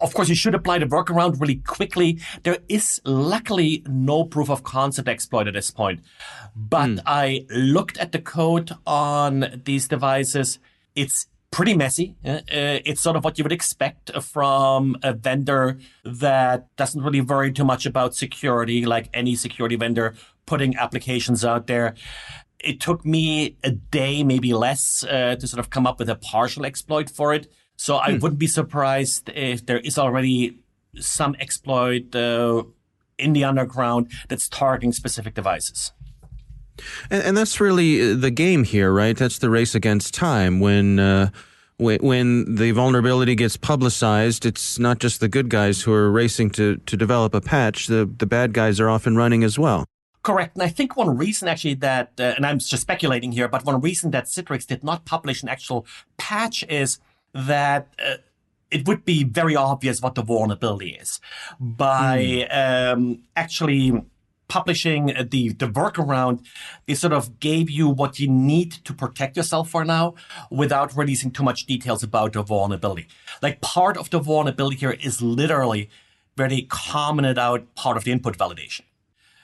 Of 0.01 0.13
course, 0.13 0.29
you 0.29 0.35
should 0.35 0.55
apply 0.55 0.79
the 0.79 0.85
workaround 0.85 1.41
really 1.41 1.57
quickly. 1.57 2.19
There 2.43 2.59
is 2.69 3.01
luckily 3.03 3.83
no 3.85 4.23
proof 4.23 4.49
of 4.49 4.63
concept 4.63 5.09
exploit 5.09 5.47
at 5.47 5.53
this 5.53 5.71
point. 5.71 5.99
But 6.55 6.89
mm. 6.89 7.01
I 7.05 7.45
looked 7.49 7.97
at 7.97 8.13
the 8.13 8.19
code 8.19 8.71
on 8.88 9.61
these 9.65 9.89
devices. 9.89 10.59
It's 10.95 11.27
pretty 11.51 11.75
messy. 11.75 12.15
Uh, 12.24 12.41
it's 12.48 13.01
sort 13.01 13.15
of 13.15 13.24
what 13.24 13.38
you 13.38 13.44
would 13.44 13.51
expect 13.51 14.12
from 14.22 14.96
a 15.03 15.13
vendor 15.13 15.77
that 16.03 16.75
doesn't 16.75 17.03
really 17.03 17.22
worry 17.22 17.51
too 17.51 17.65
much 17.65 17.86
about 17.86 18.15
security, 18.15 18.86
like 18.86 19.10
any 19.13 19.36
security 19.36 19.75
vendor 19.75 20.15
putting 20.46 20.75
applications 20.77 21.44
out 21.44 21.68
there. 21.68 21.96
It 22.60 22.79
took 22.79 23.06
me 23.06 23.58
a 23.63 23.72
day, 23.72 24.24
maybe 24.24 24.53
less, 24.53 25.03
uh, 25.03 25.36
to 25.36 25.48
sort 25.48 25.60
of 25.60 25.70
come 25.70 25.88
up 25.88 26.00
with 26.00 26.10
a 26.10 26.15
partial 26.15 26.65
exploit 26.65 27.10
for 27.10 27.34
it. 27.34 27.51
So 27.77 27.98
I 27.98 28.12
hmm. 28.12 28.20
wouldn't 28.20 28.39
be 28.39 28.48
surprised 28.48 29.29
if 29.29 29.65
there 29.65 29.79
is 29.79 29.98
already 29.98 30.60
some 30.96 31.36
exploit 31.39 32.13
uh, 32.15 32.63
in 33.18 33.34
the 33.34 33.44
underground 33.44 34.12
that's 34.27 34.50
targeting 34.50 34.91
specific 34.91 35.34
devices. 35.34 35.94
And, 37.09 37.24
and, 37.24 37.38
that's 37.38 37.59
really 37.59 38.12
uh, 38.12 38.15
the 38.15 38.31
game 38.31 38.63
here, 38.63 38.91
right? 38.91 39.17
That's 39.17 39.39
the 39.39 39.50
race 39.50 39.75
against 39.75 40.13
time. 40.13 40.59
When 40.59 41.00
uh, 41.00 41.29
when 41.77 42.55
the 42.55 42.71
vulnerability 42.71 43.36
gets 43.36 43.55
publicized, 43.55 44.45
it's 44.45 44.77
not 44.77 45.00
just 45.00 45.21
the 45.21 45.29
good 45.29 45.50
guys 45.50 45.81
who 45.81 45.93
are 45.93 46.12
racing 46.12 46.51
to 46.51 46.77
to 46.77 46.98
develop 46.98 47.33
a 47.33 47.41
patch. 47.41 47.88
The 47.88 48.05
the 48.05 48.25
bad 48.25 48.53
guys 48.53 48.79
are 48.79 48.89
often 48.89 49.15
running 49.15 49.43
as 49.43 49.57
well. 49.57 49.86
Correct. 50.21 50.55
And 50.55 50.63
I 50.63 50.67
think 50.67 50.98
one 50.98 51.15
reason 51.17 51.48
actually 51.48 51.75
that, 51.75 52.12
uh, 52.19 52.33
and 52.36 52.45
I'm 52.45 52.59
just 52.59 52.81
speculating 52.81 53.31
here, 53.31 53.48
but 53.48 53.65
one 53.65 53.79
reason 53.79 54.12
that 54.12 54.25
Citrix 54.25 54.67
did 54.67 54.83
not 54.83 55.05
publish 55.05 55.41
an 55.43 55.50
actual 55.50 55.86
patch 56.17 56.63
is 56.69 57.00
that. 57.33 57.88
Uh, 58.03 58.15
it 58.71 58.88
would 58.88 59.03
be 59.03 59.24
very 59.24 59.55
obvious 59.55 60.00
what 60.00 60.13
the 60.13 60.21
vulnerability 60.21 60.91
is 60.91 61.19
by 61.59 62.45
mm. 62.48 62.93
um, 62.93 63.24
actually 63.36 64.00
publishing 64.50 65.06
the, 65.32 65.50
the 65.53 65.68
workaround, 65.68 66.46
they 66.88 66.96
sort 66.96 67.13
of 67.13 67.39
gave 67.39 67.70
you 67.70 67.88
what 67.88 68.20
you 68.20 68.27
need 68.27 68.72
to 68.72 68.94
protect 68.94 69.38
yourself 69.38 69.70
for 69.70 69.86
now 69.86 70.15
without 70.51 70.96
releasing 70.98 71.32
too 71.32 71.44
much 71.44 71.65
details 71.65 72.03
about 72.03 72.34
the 72.34 72.44
vulnerability. 72.44 73.08
Like 73.41 73.62
part 73.62 73.96
of 73.96 74.10
the 74.10 74.20
vulnerability 74.20 74.75
here 74.77 74.91
is 74.91 75.22
literally 75.22 75.89
where 76.36 76.50
they 76.50 76.63
commented 76.63 77.38
out 77.38 77.74
part 77.75 77.96
of 77.96 78.03
the 78.03 78.12
input 78.12 78.38
validation. 78.38 78.82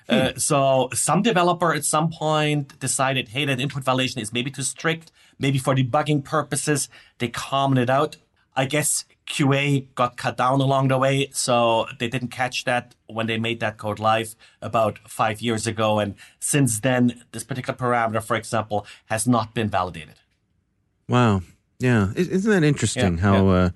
Hmm. 0.10 0.16
Uh, 0.16 0.32
so 0.36 0.90
some 0.94 1.22
developer 1.22 1.74
at 1.74 1.86
some 1.86 2.10
point 2.10 2.80
decided, 2.80 3.30
hey, 3.30 3.46
that 3.46 3.60
input 3.60 3.84
validation 3.84 4.22
is 4.22 4.34
maybe 4.34 4.52
too 4.52 4.64
strict. 4.64 5.12
Maybe 5.38 5.58
for 5.58 5.76
debugging 5.76 6.24
purposes, 6.24 6.90
they 7.18 7.28
commented 7.28 7.90
out. 7.90 8.18
I 8.56 8.66
guess 8.66 9.06
QA 9.28 9.88
got 9.96 10.18
cut 10.18 10.38
down 10.38 10.62
along 10.62 10.88
the 10.88 10.98
way, 10.98 11.30
so 11.32 11.88
they 12.00 12.08
didn't 12.08 12.30
catch 12.30 12.64
that 12.66 12.96
when 13.08 13.28
they 13.28 13.38
made 13.38 13.60
that 13.60 13.78
code 13.78 14.00
live 14.00 14.36
about 14.62 15.00
five 15.08 15.42
years 15.42 15.68
ago. 15.68 16.00
And 16.00 16.16
since 16.40 16.80
then, 16.80 17.24
this 17.32 17.44
particular 17.44 17.78
parameter, 17.78 18.24
for 18.24 18.36
example, 18.36 18.86
has 19.08 19.28
not 19.28 19.54
been 19.54 19.70
validated. 19.70 20.16
Wow. 21.10 21.42
Yeah. 21.80 22.14
Isn't 22.16 22.52
that 22.52 22.64
interesting 22.64 23.16
yeah, 23.16 23.22
how 23.22 23.46
yeah. 23.46 23.54
Uh, 23.54 23.70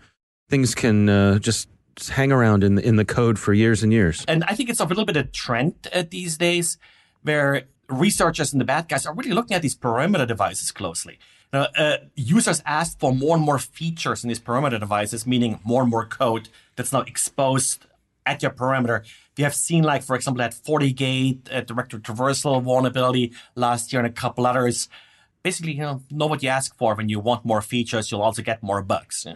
things 0.49 0.75
can 0.75 1.09
uh, 1.09 1.39
just 1.39 1.67
hang 2.09 2.31
around 2.31 2.63
in 2.63 2.75
the, 2.75 2.85
in 2.85 2.95
the 2.95 3.05
code 3.05 3.37
for 3.37 3.53
years 3.53 3.83
and 3.83 3.91
years? 3.91 4.23
And 4.27 4.43
I 4.45 4.55
think 4.55 4.69
it's 4.69 4.79
a 4.79 4.85
little 4.85 5.05
bit 5.05 5.17
of 5.17 5.31
trend 5.31 5.87
uh, 5.93 6.03
these 6.09 6.37
days 6.37 6.77
where 7.23 7.63
researchers 7.89 8.53
and 8.53 8.61
the 8.61 8.65
bad 8.65 8.87
guys 8.87 9.05
are 9.05 9.13
really 9.13 9.31
looking 9.31 9.55
at 9.55 9.61
these 9.61 9.75
perimeter 9.75 10.25
devices 10.25 10.71
closely. 10.71 11.19
Now, 11.51 11.67
uh, 11.75 11.97
users 12.15 12.61
ask 12.65 12.99
for 12.99 13.13
more 13.13 13.35
and 13.35 13.43
more 13.43 13.57
features 13.57 14.23
in 14.23 14.27
these 14.27 14.39
perimeter 14.39 14.77
devices, 14.77 15.25
meaning 15.25 15.59
more 15.63 15.81
and 15.81 15.89
more 15.89 16.05
code 16.05 16.49
that's 16.75 16.93
now 16.93 17.01
exposed 17.01 17.85
at 18.25 18.43
your 18.43 18.51
perimeter. 18.51 19.03
We 19.37 19.43
have 19.43 19.55
seen, 19.55 19.83
like, 19.83 20.03
for 20.03 20.15
example, 20.15 20.39
that 20.39 20.53
FortiGate 20.53 21.51
uh, 21.51 21.61
directory 21.61 22.01
traversal 22.01 22.61
vulnerability 22.61 23.33
last 23.55 23.91
year 23.91 24.01
and 24.01 24.07
a 24.07 24.13
couple 24.13 24.45
others. 24.45 24.89
Basically, 25.41 25.73
you 25.73 25.81
know, 25.81 26.03
know 26.11 26.27
what 26.27 26.43
you 26.43 26.49
ask 26.49 26.77
for. 26.77 26.93
When 26.93 27.09
you 27.09 27.19
want 27.19 27.45
more 27.45 27.61
features, 27.61 28.11
you'll 28.11 28.21
also 28.21 28.43
get 28.43 28.61
more 28.61 28.81
bugs. 28.83 29.25
Yeah. 29.25 29.35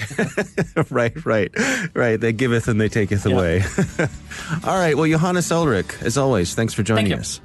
right, 0.90 1.24
right, 1.26 1.50
right. 1.94 2.20
They 2.20 2.32
giveth 2.32 2.68
and 2.68 2.80
they 2.80 2.88
taketh 2.88 3.26
yeah. 3.26 3.34
away. 3.34 3.62
All 4.64 4.78
right. 4.78 4.96
Well, 4.96 5.06
Johannes 5.06 5.48
Ullrich, 5.48 6.02
as 6.02 6.16
always, 6.16 6.54
thanks 6.54 6.72
for 6.72 6.82
joining 6.82 7.08
Thank 7.08 7.20
us. 7.20 7.40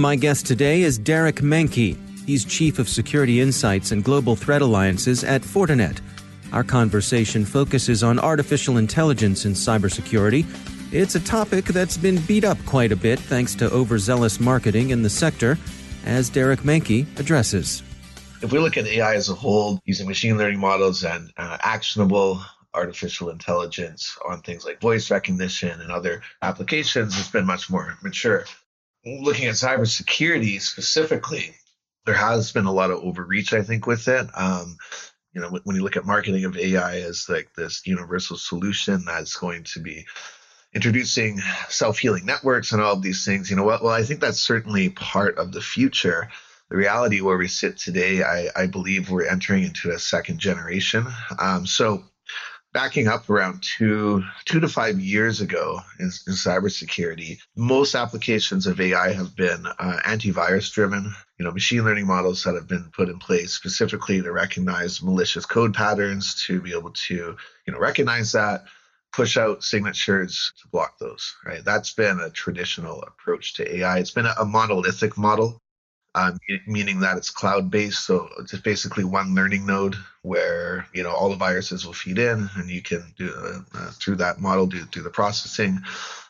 My 0.00 0.16
guest 0.16 0.46
today 0.46 0.80
is 0.80 0.96
Derek 0.96 1.42
Manky. 1.42 1.94
He's 2.24 2.46
Chief 2.46 2.78
of 2.78 2.88
Security 2.88 3.38
Insights 3.38 3.92
and 3.92 4.02
Global 4.02 4.34
Threat 4.34 4.62
Alliances 4.62 5.22
at 5.24 5.42
Fortinet. 5.42 5.98
Our 6.54 6.64
conversation 6.64 7.44
focuses 7.44 8.02
on 8.02 8.18
artificial 8.18 8.78
intelligence 8.78 9.44
in 9.44 9.52
cybersecurity. 9.52 10.46
It's 10.90 11.16
a 11.16 11.20
topic 11.20 11.66
that's 11.66 11.98
been 11.98 12.16
beat 12.22 12.44
up 12.44 12.56
quite 12.64 12.92
a 12.92 12.96
bit 12.96 13.18
thanks 13.18 13.54
to 13.56 13.70
overzealous 13.70 14.40
marketing 14.40 14.88
in 14.88 15.02
the 15.02 15.10
sector, 15.10 15.58
as 16.06 16.30
Derek 16.30 16.60
Manky 16.60 17.04
addresses. 17.20 17.82
If 18.40 18.52
we 18.52 18.58
look 18.58 18.78
at 18.78 18.86
AI 18.86 19.16
as 19.16 19.28
a 19.28 19.34
whole, 19.34 19.82
using 19.84 20.08
machine 20.08 20.38
learning 20.38 20.60
models 20.60 21.04
and 21.04 21.30
uh, 21.36 21.58
actionable 21.60 22.42
artificial 22.72 23.28
intelligence 23.28 24.16
on 24.26 24.40
things 24.40 24.64
like 24.64 24.80
voice 24.80 25.10
recognition 25.10 25.78
and 25.78 25.92
other 25.92 26.22
applications, 26.40 27.18
it's 27.18 27.28
been 27.28 27.44
much 27.44 27.68
more 27.68 27.98
mature. 28.02 28.46
Looking 29.04 29.46
at 29.46 29.54
cybersecurity 29.54 30.60
specifically, 30.60 31.54
there 32.04 32.14
has 32.14 32.52
been 32.52 32.66
a 32.66 32.72
lot 32.72 32.90
of 32.90 32.98
overreach, 32.98 33.52
I 33.52 33.62
think, 33.62 33.86
with 33.86 34.08
it. 34.08 34.26
Um, 34.34 34.76
you 35.32 35.40
know, 35.40 35.58
when 35.64 35.76
you 35.76 35.82
look 35.82 35.96
at 35.96 36.04
marketing 36.04 36.44
of 36.44 36.56
AI 36.56 37.00
as 37.00 37.28
like 37.28 37.54
this 37.54 37.86
universal 37.86 38.36
solution 38.36 39.04
that's 39.04 39.36
going 39.36 39.64
to 39.64 39.80
be 39.80 40.06
introducing 40.74 41.40
self-healing 41.68 42.26
networks 42.26 42.72
and 42.72 42.82
all 42.82 42.94
of 42.94 43.02
these 43.02 43.24
things, 43.24 43.50
you 43.50 43.56
know, 43.56 43.64
well, 43.64 43.80
well 43.82 43.92
I 43.92 44.02
think 44.02 44.20
that's 44.20 44.40
certainly 44.40 44.90
part 44.90 45.38
of 45.38 45.52
the 45.52 45.60
future. 45.60 46.28
The 46.68 46.76
reality 46.76 47.20
where 47.20 47.38
we 47.38 47.48
sit 47.48 47.78
today, 47.78 48.22
I, 48.22 48.48
I 48.54 48.66
believe 48.66 49.10
we're 49.10 49.26
entering 49.26 49.64
into 49.64 49.90
a 49.90 49.98
second 49.98 50.38
generation. 50.38 51.06
Um, 51.38 51.66
so 51.66 52.04
backing 52.72 53.08
up 53.08 53.28
around 53.28 53.62
two 53.62 54.22
two 54.44 54.60
to 54.60 54.68
five 54.68 54.98
years 55.00 55.40
ago 55.40 55.80
in, 55.98 56.06
in 56.06 56.34
cybersecurity, 56.34 57.38
most 57.56 57.94
applications 57.94 58.66
of 58.66 58.80
AI 58.80 59.12
have 59.12 59.34
been 59.36 59.66
uh, 59.66 59.98
antivirus 60.04 60.72
driven. 60.72 61.12
You 61.38 61.44
know, 61.44 61.52
machine 61.52 61.84
learning 61.84 62.06
models 62.06 62.44
that 62.44 62.54
have 62.54 62.68
been 62.68 62.90
put 62.92 63.08
in 63.08 63.18
place 63.18 63.52
specifically 63.52 64.22
to 64.22 64.32
recognize 64.32 65.02
malicious 65.02 65.46
code 65.46 65.74
patterns, 65.74 66.44
to 66.46 66.60
be 66.60 66.72
able 66.72 66.92
to 66.92 67.36
you 67.66 67.72
know 67.72 67.78
recognize 67.78 68.32
that, 68.32 68.64
push 69.12 69.36
out 69.36 69.64
signatures 69.64 70.52
to 70.62 70.68
block 70.68 70.98
those. 70.98 71.34
Right, 71.44 71.64
that's 71.64 71.94
been 71.94 72.20
a 72.20 72.30
traditional 72.30 73.02
approach 73.02 73.54
to 73.54 73.76
AI. 73.76 73.98
It's 73.98 74.12
been 74.12 74.26
a, 74.26 74.34
a 74.38 74.44
monolithic 74.44 75.16
model 75.16 75.60
um, 76.14 76.38
meaning 76.66 77.00
that 77.00 77.16
it's 77.16 77.30
cloud 77.30 77.70
based. 77.70 78.04
So 78.04 78.28
it's 78.38 78.56
basically 78.58 79.04
one 79.04 79.34
learning 79.34 79.66
node 79.66 79.96
where 80.22 80.86
you 80.92 81.02
know 81.02 81.10
all 81.10 81.30
the 81.30 81.36
viruses 81.36 81.86
will 81.86 81.92
feed 81.92 82.18
in, 82.18 82.48
and 82.56 82.68
you 82.68 82.82
can 82.82 83.04
do 83.16 83.32
uh, 83.36 83.78
uh, 83.78 83.90
through 83.92 84.16
that 84.16 84.40
model 84.40 84.66
do 84.66 84.84
do 84.86 85.02
the 85.02 85.10
processing, 85.10 85.80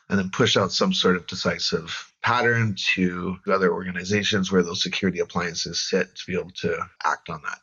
and 0.09 0.19
then 0.19 0.29
push 0.29 0.57
out 0.57 0.71
some 0.71 0.93
sort 0.93 1.15
of 1.15 1.27
decisive 1.27 2.11
pattern 2.21 2.75
to 2.93 3.37
other 3.51 3.73
organizations 3.73 4.51
where 4.51 4.61
those 4.61 4.83
security 4.83 5.19
appliances 5.19 5.81
sit 5.81 6.15
to 6.15 6.23
be 6.27 6.37
able 6.37 6.51
to 6.51 6.77
act 7.03 7.29
on 7.29 7.41
that. 7.43 7.57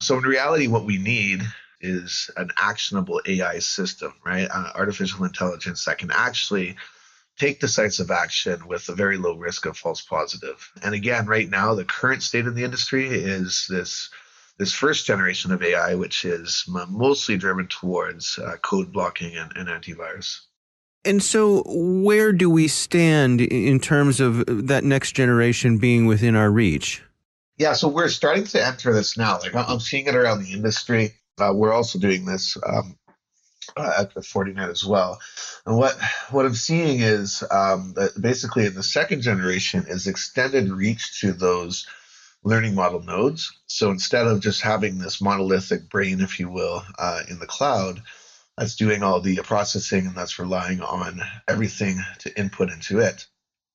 So 0.00 0.16
in 0.16 0.24
reality, 0.24 0.66
what 0.66 0.86
we 0.86 0.96
need 0.96 1.42
is 1.82 2.30
an 2.36 2.50
actionable 2.58 3.20
AI 3.26 3.58
system, 3.58 4.14
right? 4.24 4.48
Uh, 4.50 4.70
artificial 4.74 5.24
intelligence 5.24 5.84
that 5.84 5.98
can 5.98 6.10
actually 6.10 6.76
take 7.40 7.58
decisive 7.58 8.10
action 8.10 8.68
with 8.68 8.86
a 8.90 8.94
very 8.94 9.16
low 9.16 9.34
risk 9.34 9.64
of 9.64 9.76
false 9.76 10.02
positive. 10.02 10.70
And 10.82 10.94
again, 10.94 11.24
right 11.24 11.48
now, 11.48 11.74
the 11.74 11.86
current 11.86 12.22
state 12.22 12.46
of 12.46 12.54
the 12.54 12.64
industry 12.64 13.08
is 13.08 13.66
this 13.68 14.10
this 14.58 14.74
first 14.74 15.06
generation 15.06 15.52
of 15.52 15.62
AI, 15.62 15.94
which 15.94 16.26
is 16.26 16.64
mostly 16.68 17.38
driven 17.38 17.66
towards 17.66 18.38
uh, 18.38 18.56
code 18.58 18.92
blocking 18.92 19.34
and, 19.34 19.50
and 19.56 19.68
antivirus. 19.70 20.40
And 21.02 21.22
so, 21.22 21.62
where 21.66 22.30
do 22.30 22.50
we 22.50 22.68
stand 22.68 23.40
in 23.40 23.80
terms 23.80 24.20
of 24.20 24.44
that 24.68 24.84
next 24.84 25.12
generation 25.12 25.78
being 25.78 26.04
within 26.04 26.36
our 26.36 26.50
reach? 26.50 27.02
Yeah, 27.56 27.72
so 27.72 27.88
we're 27.88 28.10
starting 28.10 28.44
to 28.44 28.62
enter 28.62 28.92
this 28.92 29.16
now. 29.16 29.38
Like 29.38 29.54
I'm 29.54 29.80
seeing 29.80 30.06
it 30.06 30.14
around 30.14 30.44
the 30.44 30.52
industry. 30.52 31.14
Uh, 31.38 31.52
we're 31.54 31.72
also 31.72 31.98
doing 31.98 32.26
this 32.26 32.58
um, 32.66 32.98
at 33.76 34.14
the 34.14 34.20
Fortinet 34.20 34.70
as 34.70 34.84
well. 34.84 35.18
And 35.66 35.76
what 35.76 35.96
what 36.30 36.46
I'm 36.46 36.54
seeing 36.54 37.00
is 37.00 37.42
um, 37.50 37.94
that 37.96 38.20
basically 38.20 38.66
in 38.66 38.74
the 38.74 38.82
second 38.82 39.22
generation 39.22 39.84
is 39.88 40.06
extended 40.06 40.68
reach 40.68 41.20
to 41.20 41.32
those 41.32 41.86
learning 42.42 42.74
model 42.74 43.02
nodes. 43.02 43.52
So 43.66 43.90
instead 43.90 44.26
of 44.26 44.40
just 44.40 44.62
having 44.62 44.98
this 44.98 45.20
monolithic 45.20 45.88
brain, 45.90 46.20
if 46.20 46.40
you 46.40 46.48
will, 46.48 46.82
uh, 46.98 47.20
in 47.28 47.38
the 47.38 47.46
cloud, 47.46 48.02
that's 48.56 48.76
doing 48.76 49.02
all 49.02 49.20
the 49.20 49.36
processing 49.42 50.06
and 50.06 50.14
that's 50.14 50.38
relying 50.38 50.80
on 50.80 51.20
everything 51.48 51.98
to 52.20 52.38
input 52.38 52.70
into 52.70 52.98
it 53.00 53.26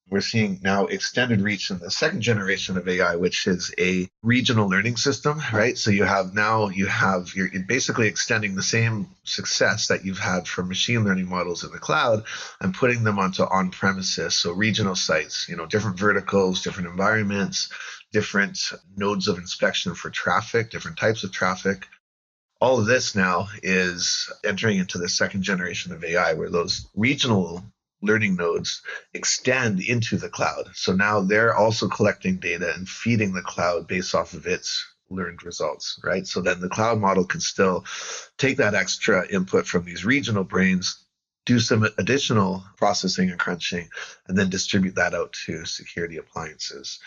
we're 0.10 0.22
seeing 0.22 0.60
now 0.62 0.86
extended 0.86 1.42
reach 1.42 1.72
in 1.72 1.80
the 1.80 1.90
second 1.90 2.22
generation 2.22 2.78
of 2.78 2.88
AI, 2.88 3.16
which 3.16 3.48
is 3.48 3.74
a 3.80 4.08
regional 4.22 4.70
learning 4.70 4.98
system, 4.98 5.42
right? 5.52 5.78
So 5.78 5.90
you 5.90 6.04
have 6.04 6.34
now 6.34 6.70
you 6.70 6.86
have 6.86 7.34
you're 7.36 7.50
basically 7.68 8.08
extending 8.08 8.56
the 8.56 8.64
same 8.64 9.08
success 9.24 9.88
that 9.88 10.06
you've 10.06 10.20
had 10.20 10.48
for 10.48 10.64
machine 10.64 11.04
learning 11.04 11.28
models 11.28 11.64
in 11.64 11.72
the 11.72 11.80
cloud 11.80 12.24
and 12.62 12.74
putting 12.74 13.04
them 13.04 13.18
onto 13.18 13.44
on 13.44 13.72
premises, 13.72 14.36
so 14.36 14.52
regional 14.52 14.96
sites, 14.96 15.50
you 15.50 15.56
know, 15.56 15.66
different 15.66 15.98
verticals, 15.98 16.62
different 16.62 16.90
environments, 16.90 17.70
different 18.12 18.60
nodes 18.96 19.28
of 19.28 19.40
inspection 19.40 19.96
for 19.96 20.12
traffic, 20.12 20.70
different 20.70 20.98
types 20.98 21.24
of 21.24 21.32
traffic. 21.32 21.88
All 22.62 22.80
of 22.80 22.86
this 22.86 23.16
now 23.16 23.50
is 23.64 24.32
entering 24.44 24.78
into 24.78 24.98
the 24.98 25.10
second 25.10 25.42
generation 25.42 25.92
of 25.92 26.04
AI, 26.04 26.34
where 26.34 26.50
those 26.50 26.88
regional 26.96 27.64
learning 28.06 28.36
nodes 28.36 28.82
extend 29.14 29.80
into 29.82 30.18
the 30.18 30.30
cloud. 30.30 30.70
So 30.74 30.94
now 30.94 31.22
they're 31.22 31.56
also 31.56 31.88
collecting 31.88 32.38
data 32.38 32.74
and 32.76 32.88
feeding 32.88 33.34
the 33.34 33.42
cloud 33.42 33.88
based 33.88 34.16
off 34.16 34.34
of 34.34 34.46
its 34.46 34.86
learned 35.10 35.44
results, 35.44 36.00
right? 36.04 36.26
So 36.26 36.42
then 36.42 36.60
the 36.60 36.70
cloud 36.70 37.00
model 37.00 37.26
can 37.26 37.40
still 37.40 37.86
take 38.38 38.58
that 38.58 38.74
extra 38.74 39.28
input 39.28 39.68
from 39.68 39.86
these 39.86 40.06
regional 40.06 40.44
brains, 40.44 41.06
do 41.46 41.60
some 41.60 41.88
additional 41.98 42.64
processing 42.78 43.30
and 43.30 43.40
crunching, 43.40 43.88
and 44.28 44.38
then 44.38 44.50
distribute 44.50 44.96
that 44.96 45.14
out 45.14 45.34
to 45.46 45.66
security 45.66 46.18
appliances. 46.18 47.00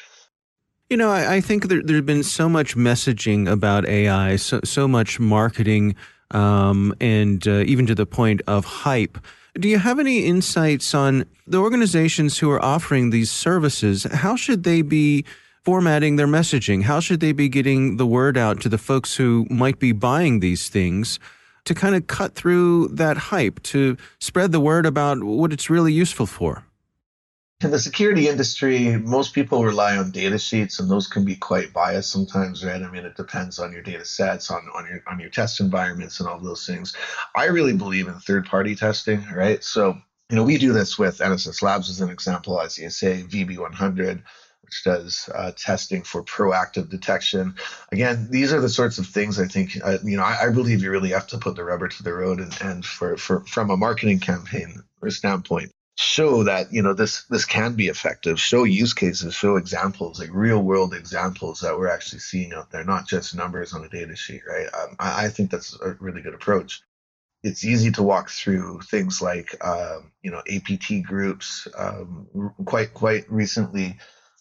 You 0.90 0.96
know, 0.96 1.10
I, 1.10 1.36
I 1.36 1.40
think 1.40 1.68
there, 1.68 1.82
there's 1.82 2.02
been 2.02 2.22
so 2.22 2.48
much 2.48 2.76
messaging 2.76 3.50
about 3.50 3.86
AI, 3.86 4.36
so, 4.36 4.60
so 4.64 4.88
much 4.88 5.20
marketing, 5.20 5.96
um, 6.30 6.94
and 7.00 7.46
uh, 7.46 7.64
even 7.66 7.86
to 7.86 7.94
the 7.94 8.06
point 8.06 8.40
of 8.46 8.64
hype. 8.64 9.18
Do 9.54 9.68
you 9.68 9.78
have 9.78 9.98
any 9.98 10.24
insights 10.24 10.94
on 10.94 11.24
the 11.46 11.58
organizations 11.58 12.38
who 12.38 12.50
are 12.50 12.62
offering 12.62 13.10
these 13.10 13.30
services? 13.30 14.04
How 14.04 14.36
should 14.36 14.62
they 14.62 14.82
be 14.82 15.24
formatting 15.64 16.16
their 16.16 16.26
messaging? 16.26 16.82
How 16.82 17.00
should 17.00 17.20
they 17.20 17.32
be 17.32 17.48
getting 17.48 17.96
the 17.96 18.06
word 18.06 18.36
out 18.36 18.60
to 18.60 18.68
the 18.68 18.78
folks 18.78 19.16
who 19.16 19.46
might 19.50 19.78
be 19.78 19.92
buying 19.92 20.40
these 20.40 20.68
things 20.68 21.18
to 21.64 21.74
kind 21.74 21.94
of 21.94 22.06
cut 22.06 22.34
through 22.34 22.88
that 22.88 23.16
hype, 23.16 23.62
to 23.64 23.96
spread 24.20 24.52
the 24.52 24.60
word 24.60 24.86
about 24.86 25.24
what 25.24 25.52
it's 25.52 25.68
really 25.68 25.92
useful 25.92 26.26
for? 26.26 26.64
In 27.60 27.72
the 27.72 27.78
security 27.78 28.28
industry, 28.28 28.96
most 28.98 29.34
people 29.34 29.64
rely 29.64 29.96
on 29.96 30.12
data 30.12 30.38
sheets, 30.38 30.78
and 30.78 30.88
those 30.88 31.08
can 31.08 31.24
be 31.24 31.34
quite 31.34 31.72
biased 31.72 32.10
sometimes, 32.10 32.64
right? 32.64 32.80
I 32.80 32.88
mean, 32.88 33.04
it 33.04 33.16
depends 33.16 33.58
on 33.58 33.72
your 33.72 33.82
data 33.82 34.04
sets, 34.04 34.50
on, 34.50 34.68
on 34.74 34.86
your 34.86 35.02
on 35.08 35.18
your 35.18 35.30
test 35.30 35.58
environments, 35.58 36.20
and 36.20 36.28
all 36.28 36.38
those 36.38 36.64
things. 36.66 36.94
I 37.34 37.46
really 37.46 37.72
believe 37.74 38.06
in 38.06 38.14
third-party 38.14 38.76
testing, 38.76 39.24
right? 39.34 39.62
So, 39.64 39.98
you 40.30 40.36
know, 40.36 40.44
we 40.44 40.58
do 40.58 40.72
this 40.72 40.98
with 40.98 41.18
NSS 41.18 41.60
Labs 41.60 41.90
as 41.90 42.00
an 42.00 42.10
example, 42.10 42.60
as 42.60 42.78
you 42.78 42.90
say, 42.90 43.24
VB100 43.24 44.22
which 44.62 44.84
does 44.84 45.30
uh, 45.34 45.50
testing 45.56 46.02
for 46.02 46.22
proactive 46.22 46.90
detection. 46.90 47.54
Again, 47.90 48.28
these 48.30 48.52
are 48.52 48.60
the 48.60 48.68
sorts 48.68 48.98
of 48.98 49.06
things 49.06 49.40
I 49.40 49.46
think, 49.46 49.78
uh, 49.82 49.96
you 50.04 50.18
know, 50.18 50.22
I, 50.22 50.48
I, 50.48 50.50
believe 50.50 50.82
you 50.82 50.90
really 50.90 51.08
have 51.12 51.26
to 51.28 51.38
put 51.38 51.56
the 51.56 51.64
rubber 51.64 51.88
to 51.88 52.02
the 52.02 52.12
road 52.12 52.38
and, 52.38 52.54
and 52.60 52.84
for, 52.84 53.16
for 53.16 53.40
from 53.46 53.70
a 53.70 53.78
marketing 53.78 54.20
campaign 54.20 54.82
standpoint, 55.08 55.72
show 56.00 56.44
that 56.44 56.72
you 56.72 56.80
know 56.80 56.94
this 56.94 57.24
this 57.24 57.44
can 57.44 57.74
be 57.74 57.88
effective 57.88 58.38
show 58.38 58.62
use 58.62 58.94
cases 58.94 59.34
show 59.34 59.56
examples 59.56 60.20
like 60.20 60.30
real 60.32 60.62
world 60.62 60.94
examples 60.94 61.58
that 61.58 61.76
we're 61.76 61.90
actually 61.90 62.20
seeing 62.20 62.52
out 62.52 62.70
there 62.70 62.84
not 62.84 63.08
just 63.08 63.34
numbers 63.34 63.74
on 63.74 63.82
a 63.84 63.88
data 63.88 64.14
sheet 64.14 64.42
right? 64.48 64.68
Um, 64.72 64.94
I, 65.00 65.24
I, 65.24 65.28
think 65.28 65.50
that's 65.50 65.76
a 65.80 65.96
really 65.98 66.22
good 66.22 66.34
approach. 66.34 66.82
It's 67.42 67.64
easy 67.64 67.90
to 67.92 68.04
walk 68.04 68.30
through 68.30 68.82
things 68.82 69.20
like 69.20 69.56
um, 69.60 70.12
you 70.22 70.30
know 70.30 70.40
apt 70.48 71.02
groups 71.02 71.66
um, 71.76 72.28
quite 72.64 72.94
quite 72.94 73.28
recently 73.28 73.98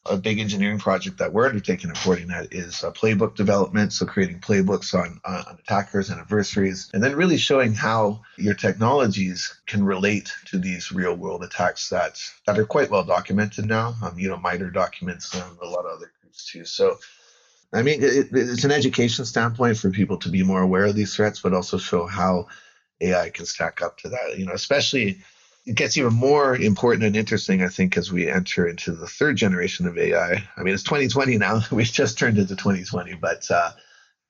a 0.09 0.17
big 0.17 0.39
engineering 0.39 0.79
project 0.79 1.17
that 1.17 1.33
we're 1.33 1.47
undertaking 1.47 1.89
at 1.89 1.95
Fortinet 1.95 2.53
is 2.53 2.83
a 2.83 2.91
playbook 2.91 3.35
development. 3.35 3.93
So 3.93 4.05
creating 4.05 4.39
playbooks 4.39 4.93
on, 4.93 5.19
uh, 5.23 5.43
on 5.47 5.57
attackers 5.59 6.09
and 6.09 6.19
adversaries, 6.19 6.89
and 6.93 7.03
then 7.03 7.15
really 7.15 7.37
showing 7.37 7.73
how 7.73 8.21
your 8.37 8.53
technologies 8.53 9.59
can 9.65 9.83
relate 9.83 10.33
to 10.45 10.57
these 10.57 10.91
real 10.91 11.15
world 11.15 11.43
attacks 11.43 11.89
that 11.89 12.19
that 12.45 12.57
are 12.57 12.65
quite 12.65 12.89
well 12.89 13.03
documented 13.03 13.65
now. 13.65 13.95
Um, 14.03 14.17
you 14.17 14.29
know, 14.29 14.37
MITRE 14.37 14.71
documents 14.71 15.33
and 15.33 15.57
a 15.61 15.67
lot 15.67 15.85
of 15.85 15.97
other 15.97 16.11
groups 16.21 16.45
too. 16.51 16.65
So. 16.65 16.97
I 17.73 17.81
mean, 17.81 18.01
it, 18.01 18.29
it's 18.31 18.63
an 18.63 18.71
education 18.71 19.25
standpoint 19.25 19.77
for 19.77 19.91
people 19.91 20.15
to 20.19 20.29
be 20.29 20.41
more 20.41 20.61
aware 20.61 20.85
of 20.85 20.95
these 20.95 21.13
threats, 21.13 21.41
but 21.41 21.53
also 21.53 21.77
show 21.77 22.07
how 22.07 22.47
AI 23.01 23.29
can 23.29 23.45
stack 23.45 23.81
up 23.81 23.97
to 23.99 24.09
that. 24.09 24.37
You 24.37 24.45
know, 24.45 24.53
especially 24.53 25.21
it 25.67 25.75
gets 25.75 25.97
even 25.97 26.13
more 26.13 26.55
important 26.55 27.03
and 27.03 27.17
interesting, 27.17 27.61
I 27.61 27.67
think, 27.67 27.97
as 27.97 28.11
we 28.11 28.29
enter 28.29 28.67
into 28.67 28.93
the 28.93 29.05
third 29.05 29.35
generation 29.35 29.85
of 29.85 29.97
AI. 29.97 30.41
I 30.55 30.63
mean, 30.63 30.73
it's 30.73 30.83
2020 30.83 31.37
now. 31.37 31.61
We've 31.71 31.85
just 31.85 32.17
turned 32.17 32.37
into 32.37 32.55
2020, 32.55 33.15
but 33.15 33.51
uh, 33.51 33.71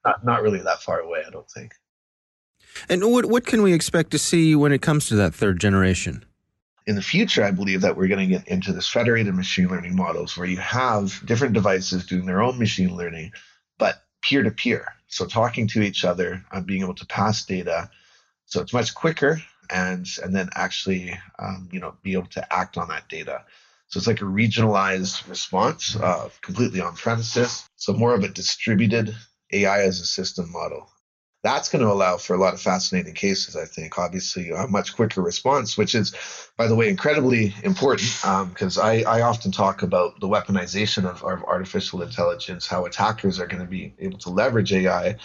not, 0.03 0.25
not 0.25 0.41
really 0.41 0.59
that 0.59 0.81
far 0.81 0.99
away, 0.99 1.23
I 1.25 1.29
don't 1.29 1.49
think. 1.49 1.75
And 2.89 3.11
what 3.11 3.25
what 3.25 3.45
can 3.45 3.61
we 3.63 3.73
expect 3.73 4.11
to 4.11 4.19
see 4.19 4.55
when 4.55 4.71
it 4.71 4.81
comes 4.81 5.07
to 5.07 5.15
that 5.15 5.33
third 5.33 5.59
generation? 5.59 6.25
in 6.87 6.95
the 6.95 7.01
future, 7.01 7.43
I 7.43 7.51
believe 7.51 7.81
that 7.81 7.97
we're 7.97 8.07
going 8.07 8.29
to 8.29 8.33
get 8.33 8.47
into 8.47 8.71
this 8.71 8.87
federated 8.87 9.35
machine 9.35 9.67
learning 9.67 9.95
models 9.95 10.37
where 10.37 10.47
you 10.47 10.55
have 10.57 11.21
different 11.25 11.53
devices 11.53 12.05
doing 12.05 12.25
their 12.25 12.41
own 12.41 12.57
machine 12.57 12.95
learning, 12.95 13.33
but 13.77 14.03
peer 14.21 14.41
to 14.41 14.51
peer. 14.51 14.85
So 15.07 15.25
talking 15.25 15.67
to 15.67 15.81
each 15.81 16.05
other 16.05 16.45
and 16.49 16.65
being 16.65 16.83
able 16.83 16.95
to 16.95 17.05
pass 17.05 17.45
data. 17.45 17.89
So 18.45 18.61
it's 18.61 18.71
much 18.71 18.95
quicker 18.95 19.41
and 19.69 20.07
and 20.23 20.35
then 20.35 20.49
actually 20.55 21.17
um, 21.39 21.69
you 21.71 21.79
know 21.79 21.95
be 22.03 22.13
able 22.13 22.27
to 22.27 22.53
act 22.53 22.77
on 22.77 22.89
that 22.89 23.07
data. 23.09 23.43
So 23.87 23.99
it's 23.99 24.07
like 24.07 24.21
a 24.21 24.25
regionalized 24.25 25.29
response, 25.29 25.95
uh, 25.95 26.29
completely 26.41 26.81
on 26.81 26.95
premises. 26.95 27.65
So 27.77 27.93
more 27.93 28.13
of 28.13 28.23
a 28.23 28.27
distributed 28.27 29.15
AI 29.53 29.83
as 29.83 30.01
a 30.01 30.05
system 30.05 30.51
model 30.51 30.89
that's 31.43 31.69
going 31.69 31.83
to 31.83 31.91
allow 31.91 32.17
for 32.17 32.35
a 32.35 32.39
lot 32.39 32.53
of 32.53 32.61
fascinating 32.61 33.13
cases, 33.13 33.55
I 33.55 33.65
think. 33.65 33.97
Obviously, 33.97 34.49
a 34.51 34.67
much 34.67 34.95
quicker 34.95 35.21
response, 35.21 35.77
which 35.77 35.95
is, 35.95 36.13
by 36.57 36.67
the 36.67 36.75
way, 36.75 36.89
incredibly 36.89 37.55
important 37.63 38.09
because 38.49 38.77
um, 38.77 38.85
I, 38.85 39.03
I 39.03 39.21
often 39.21 39.51
talk 39.51 39.83
about 39.83 40.19
the 40.19 40.27
weaponization 40.27 41.05
of, 41.05 41.23
of, 41.23 41.43
artificial 41.43 42.01
intelligence, 42.01 42.67
how 42.67 42.85
attackers 42.85 43.39
are 43.39 43.47
going 43.47 43.61
to 43.61 43.69
be 43.69 43.93
able 43.99 44.17
to 44.19 44.29
leverage 44.29 44.73
AI 44.73 45.17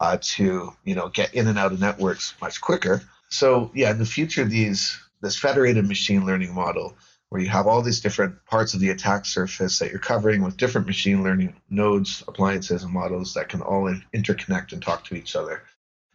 uh, 0.00 0.18
to 0.20 0.72
you 0.84 0.94
know 0.94 1.08
get 1.08 1.34
in 1.34 1.46
and 1.46 1.58
out 1.58 1.72
of 1.72 1.80
networks 1.80 2.34
much 2.40 2.60
quicker. 2.60 3.02
So 3.30 3.70
yeah, 3.74 3.90
in 3.90 3.98
the 3.98 4.06
future, 4.06 4.44
these 4.44 4.98
this 5.20 5.38
federated 5.38 5.86
machine 5.86 6.24
learning 6.24 6.54
model 6.54 6.96
where 7.28 7.42
you 7.42 7.48
have 7.48 7.66
all 7.66 7.82
these 7.82 8.00
different 8.00 8.42
parts 8.46 8.72
of 8.72 8.80
the 8.80 8.88
attack 8.88 9.26
surface 9.26 9.78
that 9.78 9.90
you're 9.90 9.98
covering 9.98 10.42
with 10.42 10.56
different 10.56 10.86
machine 10.86 11.22
learning 11.22 11.54
nodes, 11.68 12.24
appliances, 12.26 12.82
and 12.84 12.92
models 12.92 13.34
that 13.34 13.50
can 13.50 13.60
all 13.60 13.84
interconnect 14.14 14.72
and 14.72 14.82
talk 14.82 15.04
to 15.04 15.14
each 15.14 15.36
other. 15.36 15.62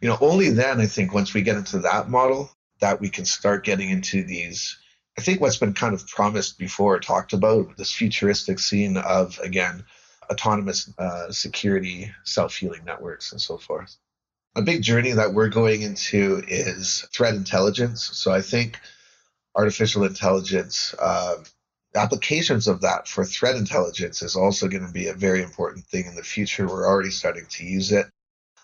You 0.00 0.08
know, 0.08 0.18
only 0.20 0.50
then 0.50 0.80
I 0.80 0.86
think 0.86 1.14
once 1.14 1.32
we 1.32 1.42
get 1.42 1.56
into 1.56 1.78
that 1.80 2.08
model 2.08 2.50
that 2.80 3.00
we 3.00 3.08
can 3.08 3.24
start 3.24 3.64
getting 3.64 3.90
into 3.90 4.24
these. 4.24 4.76
I 5.16 5.22
think 5.22 5.40
what's 5.40 5.56
been 5.56 5.74
kind 5.74 5.94
of 5.94 6.06
promised 6.08 6.58
before, 6.58 6.98
talked 6.98 7.32
about 7.32 7.76
this 7.76 7.92
futuristic 7.92 8.58
scene 8.58 8.96
of 8.96 9.38
again 9.38 9.84
autonomous 10.30 10.92
uh, 10.98 11.30
security, 11.30 12.10
self-healing 12.24 12.84
networks, 12.84 13.30
and 13.32 13.40
so 13.40 13.58
forth. 13.58 13.96
A 14.56 14.62
big 14.62 14.82
journey 14.82 15.12
that 15.12 15.34
we're 15.34 15.48
going 15.48 15.82
into 15.82 16.42
is 16.46 17.06
threat 17.12 17.34
intelligence. 17.34 18.04
So 18.12 18.32
I 18.32 18.40
think 18.40 18.78
artificial 19.54 20.04
intelligence 20.04 20.94
uh, 20.98 21.36
applications 21.94 22.66
of 22.66 22.80
that 22.80 23.08
for 23.08 23.24
threat 23.24 23.56
intelligence 23.56 24.22
is 24.22 24.36
also 24.36 24.68
going 24.68 24.86
to 24.86 24.92
be 24.92 25.08
a 25.08 25.14
very 25.14 25.42
important 25.42 25.84
thing 25.86 26.06
in 26.06 26.14
the 26.14 26.22
future. 26.22 26.66
We're 26.66 26.88
already 26.88 27.10
starting 27.10 27.46
to 27.50 27.64
use 27.64 27.92
it. 27.92 28.06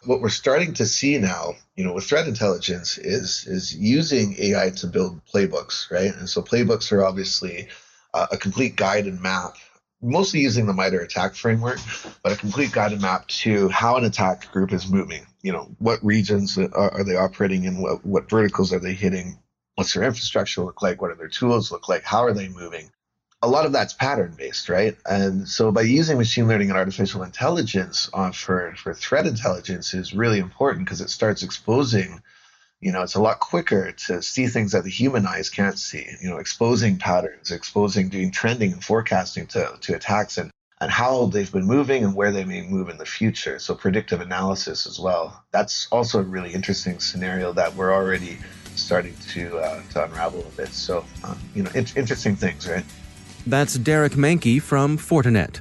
What 0.05 0.21
we're 0.21 0.31
starting 0.31 0.75
to 0.75 0.87
see 0.87 1.19
now, 1.19 1.55
you 1.77 1.85
know, 1.85 1.93
with 1.93 2.05
threat 2.05 2.27
intelligence 2.27 2.97
is 2.97 3.47
is 3.47 3.75
using 3.75 4.35
AI 4.39 4.71
to 4.77 4.87
build 4.87 5.21
playbooks, 5.27 5.91
right? 5.91 6.15
And 6.15 6.29
so 6.29 6.41
playbooks 6.41 6.91
are 6.91 7.05
obviously 7.05 7.69
uh, 8.15 8.27
a 8.33 8.39
complete 8.39 8.77
guide 8.77 9.07
and 9.07 9.21
map, 9.21 9.57
mostly 10.03 10.41
using 10.41 10.67
the 10.67 10.73
MITRE 10.73 11.03
ATT&CK 11.03 11.35
framework, 11.35 11.79
but 12.23 12.33
a 12.33 12.37
complete 12.37 12.73
guide 12.73 12.93
and 12.93 13.03
map 13.03 13.27
to 13.29 13.69
how 13.69 13.97
an 13.97 14.05
attack 14.05 14.51
group 14.53 14.73
is 14.73 14.91
moving. 14.91 15.27
You 15.43 15.53
know, 15.53 15.71
what 15.79 16.05
regions 16.05 16.59
are, 16.59 16.75
are 16.75 17.05
they 17.05 17.17
operating 17.17 17.65
in? 17.65 17.81
What, 17.81 18.05
what 18.05 18.31
verticals 18.31 18.73
are 18.73 18.79
they 18.79 18.95
hitting? 18.95 19.39
What's 19.75 19.95
their 19.95 20.05
infrastructure 20.05 20.63
look 20.63 20.83
like? 20.83 21.01
What 21.01 21.09
do 21.09 21.17
their 21.17 21.29
tools 21.29 21.71
look 21.71 21.89
like? 21.89 22.03
How 22.03 22.25
are 22.25 22.33
they 22.33 22.49
moving? 22.49 22.91
A 23.43 23.49
lot 23.49 23.65
of 23.65 23.73
that's 23.73 23.95
pattern 23.95 24.35
based, 24.37 24.69
right? 24.69 24.97
And 25.07 25.49
so 25.49 25.73
by 25.73 25.83
using 25.83 26.19
machine 26.19 26.47
learning 26.47 26.69
and 26.69 26.79
artificial 26.79 27.23
intelligence 27.23 28.11
for, 28.35 28.75
for 28.77 28.93
threat 28.93 29.27
intelligence 29.27 29.95
is 29.95 30.13
really 30.13 30.39
important 30.39 30.85
because 30.85 31.01
it 31.01 31.09
starts 31.09 31.43
exposing, 31.43 32.21
you 32.81 32.93
know, 32.93 33.03
it's 33.03 33.15
a 33.15 33.21
lot 33.21 33.41
quicker 33.41 33.93
to 33.93 34.23
see 34.23 34.47
things 34.47 34.73
that 34.73 34.85
the 34.85 34.91
human 34.91 35.27
eyes 35.27 35.51
can't 35.51 35.79
see, 35.79 36.07
you 36.21 36.31
know, 36.31 36.39
exposing 36.39 36.97
patterns, 36.97 37.51
exposing, 37.51 38.09
doing 38.09 38.31
trending 38.31 38.73
and 38.73 38.83
forecasting 38.83 39.47
to, 39.49 39.77
to 39.83 39.95
attacks 39.95 40.39
and, 40.39 40.51
and 40.81 40.91
how 40.91 41.27
they've 41.27 41.53
been 41.53 41.67
moving 41.67 42.05
and 42.05 42.15
where 42.15 42.33
they 42.33 42.45
may 42.45 42.63
move 42.63 42.89
in 42.89 42.97
the 42.97 43.05
future. 43.05 43.59
So 43.59 43.75
predictive 43.75 44.23
analysis 44.23 44.87
as 44.87 44.99
well. 44.99 45.45
That's 45.51 45.89
also 45.93 46.21
a 46.21 46.23
really 46.23 46.55
interesting 46.55 47.01
scenario 47.01 47.53
that 47.53 47.75
we're 47.75 47.93
already 47.93 48.39
starting 48.77 49.15
to 49.33 49.59
uh, 49.59 49.83
to 49.91 50.05
unravel 50.05 50.41
a 50.41 50.57
bit. 50.57 50.69
So, 50.69 51.05
uh, 51.23 51.35
you 51.55 51.65
know, 51.65 51.71
it, 51.75 51.95
interesting 51.97 52.35
things, 52.35 52.67
right? 52.67 52.85
That's 53.47 53.75
Derek 53.75 54.13
Manky 54.13 54.61
from 54.61 54.97
Fortinet. 54.97 55.61